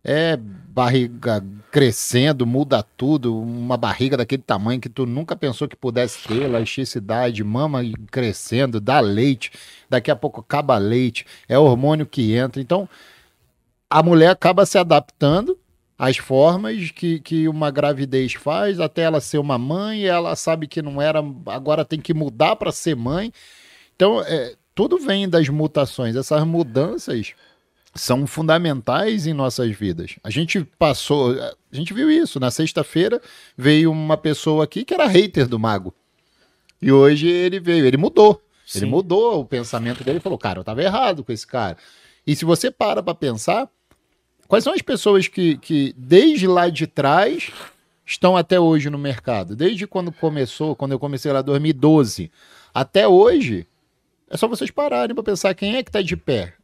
[0.02, 6.26] É barriga crescendo, muda tudo, uma barriga daquele tamanho que tu nunca pensou que pudesse
[6.26, 7.80] ter, elasticidade, mama
[8.10, 9.52] crescendo, dá leite,
[9.88, 12.60] daqui a pouco acaba leite, é hormônio que entra.
[12.60, 12.88] Então,
[13.88, 15.58] a mulher acaba se adaptando
[15.98, 20.80] as formas que, que uma gravidez faz até ela ser uma mãe, ela sabe que
[20.80, 23.30] não era, agora tem que mudar para ser mãe.
[23.94, 26.16] Então, é, tudo vem das mutações.
[26.16, 27.34] Essas mudanças
[27.94, 30.16] são fundamentais em nossas vidas.
[30.22, 32.38] A gente passou, a gente viu isso.
[32.38, 33.20] Na sexta-feira
[33.56, 35.94] veio uma pessoa aqui que era hater do mago.
[36.80, 38.42] E hoje ele veio, ele mudou.
[38.66, 38.80] Sim.
[38.80, 41.76] Ele mudou o pensamento dele e falou: Cara, eu estava errado com esse cara.
[42.26, 43.68] E se você para para pensar,
[44.50, 47.52] Quais são as pessoas que, que desde lá de trás
[48.04, 49.54] estão até hoje no mercado?
[49.54, 52.32] Desde quando começou, quando eu comecei lá em 2012,
[52.74, 53.64] até hoje,
[54.28, 56.54] é só vocês pararem para pensar quem é que está de pé.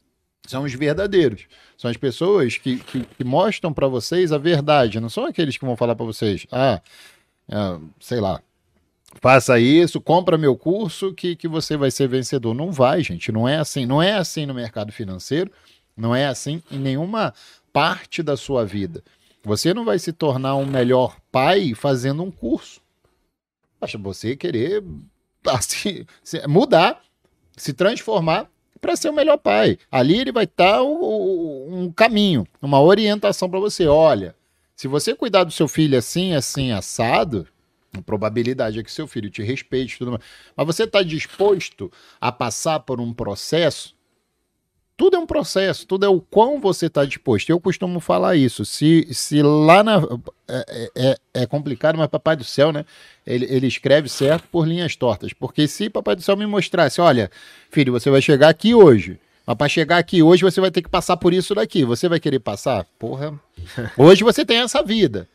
[0.47, 1.47] São os verdadeiros.
[1.77, 5.01] São as pessoas que, que, que mostram para vocês a verdade.
[5.01, 6.81] Não são aqueles que vão falar para vocês, ah,
[7.51, 8.41] ah, sei lá,
[9.21, 12.55] faça isso, compra meu curso que, que você vai ser vencedor.
[12.55, 13.33] Não vai, gente.
[13.33, 13.87] Não é assim.
[13.87, 15.51] Não é assim no mercado financeiro.
[15.97, 17.33] Não é assim em nenhuma
[17.73, 19.03] parte da sua vida.
[19.43, 22.81] Você não vai se tornar um melhor pai fazendo um curso.
[23.81, 24.83] Basta você querer
[25.47, 26.05] assim,
[26.49, 27.01] mudar,
[27.57, 28.51] se transformar
[28.81, 29.79] para ser o melhor pai.
[29.91, 33.87] Ali ele vai estar tá um caminho, uma orientação para você.
[33.87, 34.35] Olha,
[34.75, 37.49] se você cuidar do seu filho assim, assim, assado,
[37.97, 40.23] a probabilidade é que seu filho te respeite, tudo mais.
[40.55, 43.96] Mas você está disposto a passar por um processo
[44.97, 47.51] tudo é um processo, tudo é o quão você está disposto.
[47.51, 48.65] Eu costumo falar isso.
[48.65, 50.01] Se, se lá na.
[50.49, 52.85] É, é, é, complicado, mas Papai do Céu, né?
[53.27, 55.35] Ele, ele escreve certo por linhas tortas.
[55.35, 57.31] Porque se Papai do Céu me mostrasse, olha,
[57.71, 60.89] filho, você vai chegar aqui hoje, Mas para chegar aqui hoje você vai ter que
[60.89, 61.85] passar por isso daqui.
[61.85, 62.87] Você vai querer passar?
[62.99, 63.39] Porra.
[63.99, 65.29] Hoje você tem essa vida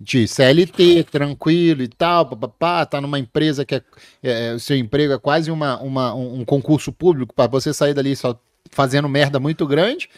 [0.00, 3.82] de CLT, tranquilo e tal, papapá, tá numa empresa que é,
[4.22, 8.14] é, o seu emprego é quase uma, uma um concurso público para você sair dali
[8.14, 8.38] só
[8.70, 10.08] fazendo merda muito grande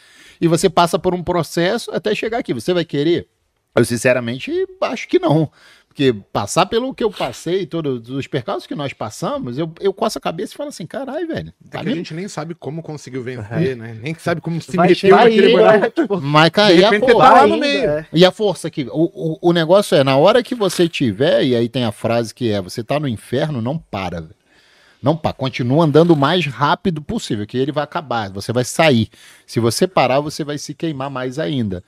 [0.41, 2.55] e você passa por um processo até chegar aqui.
[2.55, 3.29] Você vai querer?
[3.75, 5.51] Eu sinceramente acho que não.
[5.91, 10.19] Porque passar pelo que eu passei, todos os percalços que nós passamos, eu, eu coço
[10.19, 11.53] a cabeça e falo assim, caralho, velho.
[11.67, 13.99] É tá que a gente nem sabe como conseguiu vencer, né?
[14.01, 15.91] Nem sabe como se meteu naquele buraco.
[16.01, 17.91] Tipo, Mas, e a, força, tá lá no meio.
[17.91, 18.07] É.
[18.13, 18.87] e a força aqui?
[18.93, 22.33] O, o, o negócio é, na hora que você tiver, e aí tem a frase
[22.33, 24.40] que é, você tá no inferno, não para, velho.
[25.03, 29.09] Não para, continua andando o mais rápido possível, que ele vai acabar, você vai sair.
[29.47, 31.83] Se você parar, você vai se queimar mais ainda.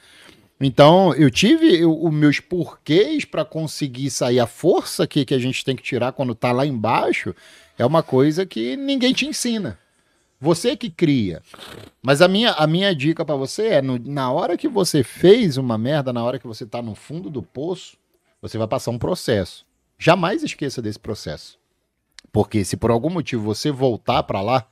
[0.60, 4.38] Então, eu tive os meus porquês para conseguir sair.
[4.38, 7.34] A força que, que a gente tem que tirar quando tá lá embaixo
[7.76, 9.78] é uma coisa que ninguém te ensina.
[10.40, 11.42] Você que cria.
[12.02, 15.56] Mas a minha, a minha dica para você é: no, na hora que você fez
[15.56, 17.96] uma merda, na hora que você tá no fundo do poço,
[18.40, 19.64] você vai passar um processo.
[19.98, 21.61] Jamais esqueça desse processo.
[22.32, 24.66] Porque se por algum motivo você voltar para lá,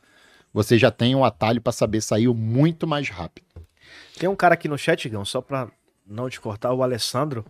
[0.52, 3.46] você já tem um atalho para saber sair muito mais rápido.
[4.18, 5.70] Tem um cara aqui no chat, Gão, só para
[6.06, 7.44] não te cortar, o Alessandro,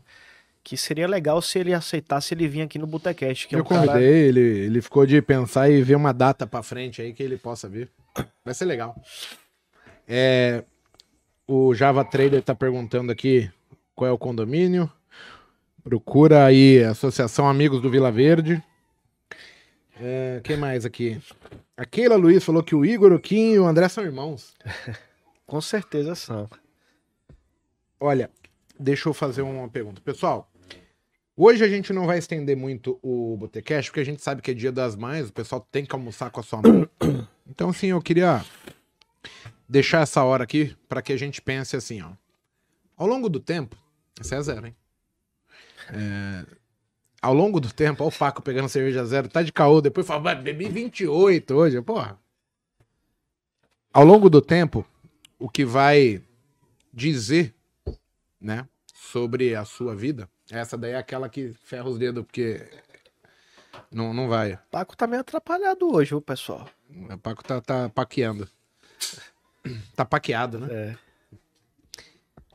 [0.62, 3.48] que seria legal se ele aceitasse ele vir aqui no Botecast.
[3.48, 4.02] Que é eu um convidei, cara...
[4.02, 7.68] ele, ele ficou de pensar e ver uma data pra frente aí que ele possa
[7.68, 7.88] vir.
[8.44, 8.94] Vai ser legal.
[10.06, 10.64] É,
[11.46, 13.50] o Java Trader tá perguntando aqui
[13.94, 14.90] qual é o condomínio.
[15.82, 18.62] Procura aí Associação Amigos do Vila Verde.
[20.02, 21.20] É, quem mais aqui?
[21.76, 24.54] A Keila Luiz falou que o Igor, o Kim e o André são irmãos.
[25.46, 26.48] Com certeza são.
[27.98, 28.30] Olha,
[28.78, 30.00] deixa eu fazer uma pergunta.
[30.00, 30.50] Pessoal,
[31.36, 34.54] hoje a gente não vai estender muito o Botecast, porque a gente sabe que é
[34.54, 36.88] dia das mães, o pessoal tem que almoçar com a sua mãe.
[37.52, 38.44] Então, sim, eu queria
[39.68, 42.12] deixar essa hora aqui para que a gente pense assim, ó.
[42.96, 43.76] Ao longo do tempo,
[44.20, 44.76] esse é zero, hein?
[45.92, 46.46] É,
[47.20, 50.34] ao longo do tempo, olha o Paco pegando cerveja zero, tá de caô, depois fala,
[50.34, 52.18] bebi 28 hoje, porra.
[53.92, 54.86] Ao longo do tempo,
[55.38, 56.22] o que vai
[56.92, 57.54] dizer
[58.40, 58.66] né?
[58.94, 60.28] Sobre a sua vida.
[60.50, 62.66] Essa daí é aquela que ferra os dedos, porque
[63.90, 64.58] não, não vai.
[64.70, 66.68] Paco tá meio atrapalhado hoje, o pessoal.
[66.88, 68.48] O Paco tá, tá paqueando.
[69.94, 70.68] Tá paqueado, né?
[70.70, 71.09] É.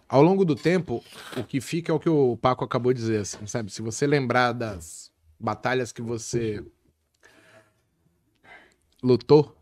[0.08, 1.04] Ao longo do tempo,
[1.36, 3.72] o que fica é o que o Paco acabou de dizer, assim, sabe?
[3.72, 6.64] Se você lembrar das batalhas que você
[9.02, 9.58] lutou,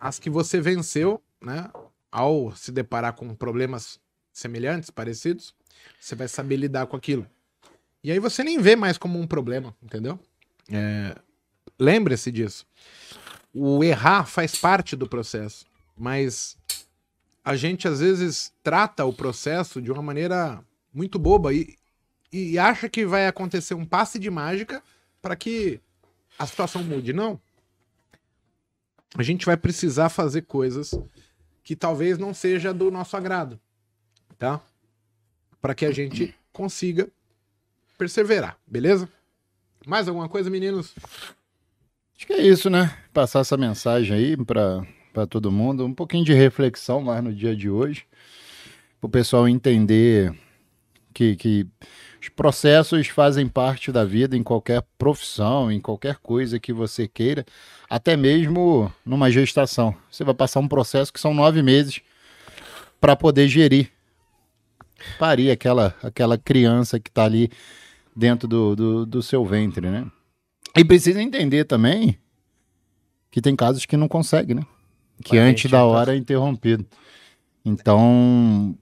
[0.00, 1.70] as que você venceu, né?
[2.14, 3.98] ao se deparar com problemas
[4.32, 5.52] semelhantes, parecidos,
[5.98, 7.26] você vai saber lidar com aquilo.
[8.04, 10.20] E aí você nem vê mais como um problema, entendeu?
[10.70, 11.16] É...
[11.76, 12.64] Lembre-se disso.
[13.52, 16.56] O errar faz parte do processo, mas
[17.44, 21.76] a gente às vezes trata o processo de uma maneira muito boba e,
[22.32, 24.82] e acha que vai acontecer um passe de mágica
[25.20, 25.80] para que
[26.38, 27.12] a situação mude.
[27.12, 27.38] Não.
[29.16, 30.94] A gente vai precisar fazer coisas
[31.62, 33.60] que talvez não seja do nosso agrado,
[34.38, 34.60] tá?
[35.60, 37.08] Para que a gente consiga
[37.96, 39.08] perseverar, beleza?
[39.86, 40.94] Mais alguma coisa, meninos?
[42.16, 42.96] Acho que é isso, né?
[43.12, 44.86] Passar essa mensagem aí para
[45.26, 48.04] todo mundo, um pouquinho de reflexão mais no dia de hoje,
[49.00, 50.34] para o pessoal entender
[51.14, 51.66] que, que
[52.20, 57.46] os processos fazem parte da vida em qualquer profissão, em qualquer coisa que você queira,
[57.88, 59.94] até mesmo numa gestação.
[60.10, 62.00] Você vai passar um processo que são nove meses
[63.00, 63.90] para poder gerir,
[65.18, 67.50] parir aquela, aquela criança que está ali
[68.16, 70.10] dentro do, do, do seu ventre, né?
[70.76, 72.18] E precisa entender também
[73.30, 74.62] que tem casos que não consegue, né?
[75.22, 76.84] Que antes da hora é interrompido.
[77.64, 78.76] Então,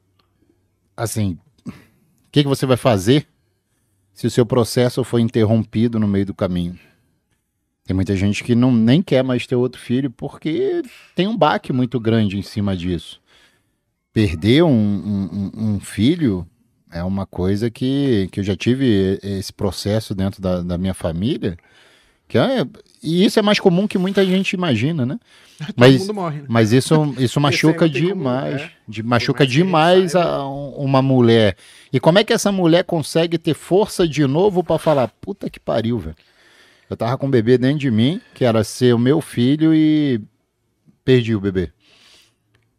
[0.97, 1.72] assim, o
[2.30, 3.26] que, que você vai fazer
[4.12, 6.78] se o seu processo foi interrompido no meio do caminho.
[7.85, 10.83] Tem muita gente que não, nem quer mais ter outro filho porque
[11.14, 13.20] tem um baque muito grande em cima disso.
[14.12, 16.47] Perder um, um, um filho
[16.91, 21.57] é uma coisa que, que eu já tive esse processo dentro da, da minha família.
[22.33, 22.66] Que é,
[23.03, 25.20] e isso é mais comum que muita gente imagina, né?
[25.61, 26.47] Todo mas, morre, né?
[26.49, 28.55] mas isso, isso machuca demais.
[28.55, 28.72] Como, é.
[28.89, 31.59] de, machuca demais a, uma mulher.
[31.93, 35.61] E como é que essa mulher consegue ter força de novo para falar, puta que
[35.61, 36.16] pariu, velho?
[36.89, 40.18] Eu tava com um bebê dentro de mim, que era ser o meu filho, e
[41.05, 41.70] perdi o bebê.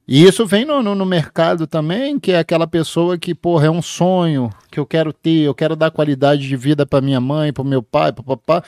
[0.08, 3.70] E isso vem no, no, no, mercado também, que é aquela pessoa que, porra, é
[3.70, 7.54] um sonho que eu quero ter, eu quero dar qualidade de vida para minha mãe,
[7.54, 8.64] para meu pai, para papai.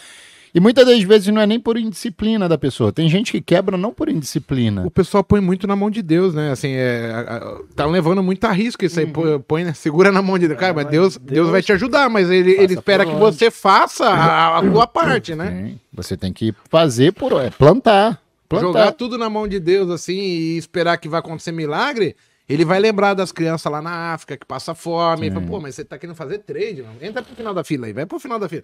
[0.56, 2.89] E muitas das vezes não é nem por indisciplina da pessoa.
[2.89, 4.86] Tem gente que quebra não por indisciplina.
[4.86, 6.49] O pessoal põe muito na mão de Deus, né?
[6.49, 9.06] Assim, é, a, a, tá levando muito a risco isso aí.
[9.06, 9.41] Uhum.
[9.41, 9.74] Põe, né?
[9.74, 10.58] Segura na mão de Deus.
[10.58, 14.08] Cara, mas Deus, Deus, Deus vai te ajudar, mas ele, ele espera que você faça
[14.08, 15.51] a, a tua parte, né?
[15.51, 15.80] Sim.
[15.91, 18.66] Você tem que fazer por é, plantar, plantar.
[18.66, 22.16] Jogar tudo na mão de Deus, assim, e esperar que vai acontecer milagre.
[22.47, 25.30] Ele vai lembrar das crianças lá na África que passa fome.
[25.30, 26.95] Fala, Pô, mas você tá querendo fazer trade, mano.
[27.01, 28.64] Entra pro final da fila aí, vai pro final da fila.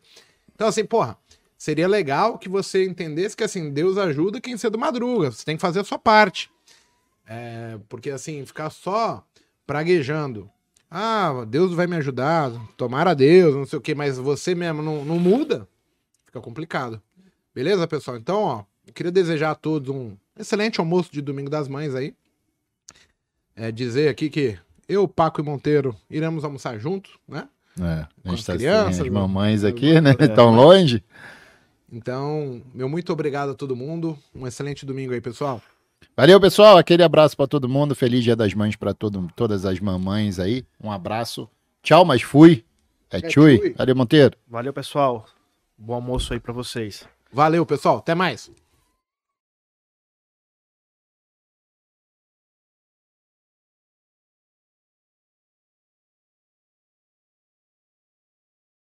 [0.56, 1.18] Então, assim, porra,
[1.62, 5.30] seria legal que você entendesse que, assim, Deus ajuda quem cedo madruga.
[5.30, 6.50] Você tem que fazer a sua parte.
[7.28, 9.24] É, porque, assim, ficar só
[9.68, 10.50] praguejando.
[10.90, 15.06] Ah, Deus vai me ajudar, tomara Deus, não sei o quê, mas você mesmo não,
[15.06, 15.68] não muda,
[16.26, 17.00] fica complicado.
[17.54, 18.18] Beleza, pessoal?
[18.18, 22.16] Então, ó, eu queria desejar a todos um excelente almoço de Domingo das Mães aí
[23.56, 24.58] é, dizer aqui que
[24.90, 27.48] eu, Paco e Monteiro iremos almoçar juntos, né?
[27.80, 30.16] É, a gente tá crianças, as mamães aqui, né?
[30.18, 31.04] É, Tão longe.
[31.92, 34.18] Então, meu muito obrigado a todo mundo.
[34.34, 35.62] Um excelente domingo aí, pessoal.
[36.16, 36.78] Valeu, pessoal.
[36.78, 37.94] Aquele abraço para todo mundo.
[37.94, 40.64] Feliz Dia das Mães para todas as mamães aí.
[40.82, 41.50] Um abraço.
[41.84, 42.64] Tchau, mas fui.
[43.10, 43.58] É, é Chui.
[43.58, 43.74] Chui.
[43.78, 44.38] Valeu, Monteiro.
[44.48, 45.26] Valeu, pessoal.
[45.78, 47.06] Bom almoço aí para vocês.
[47.32, 47.98] Valeu, pessoal.
[47.98, 48.52] Até mais.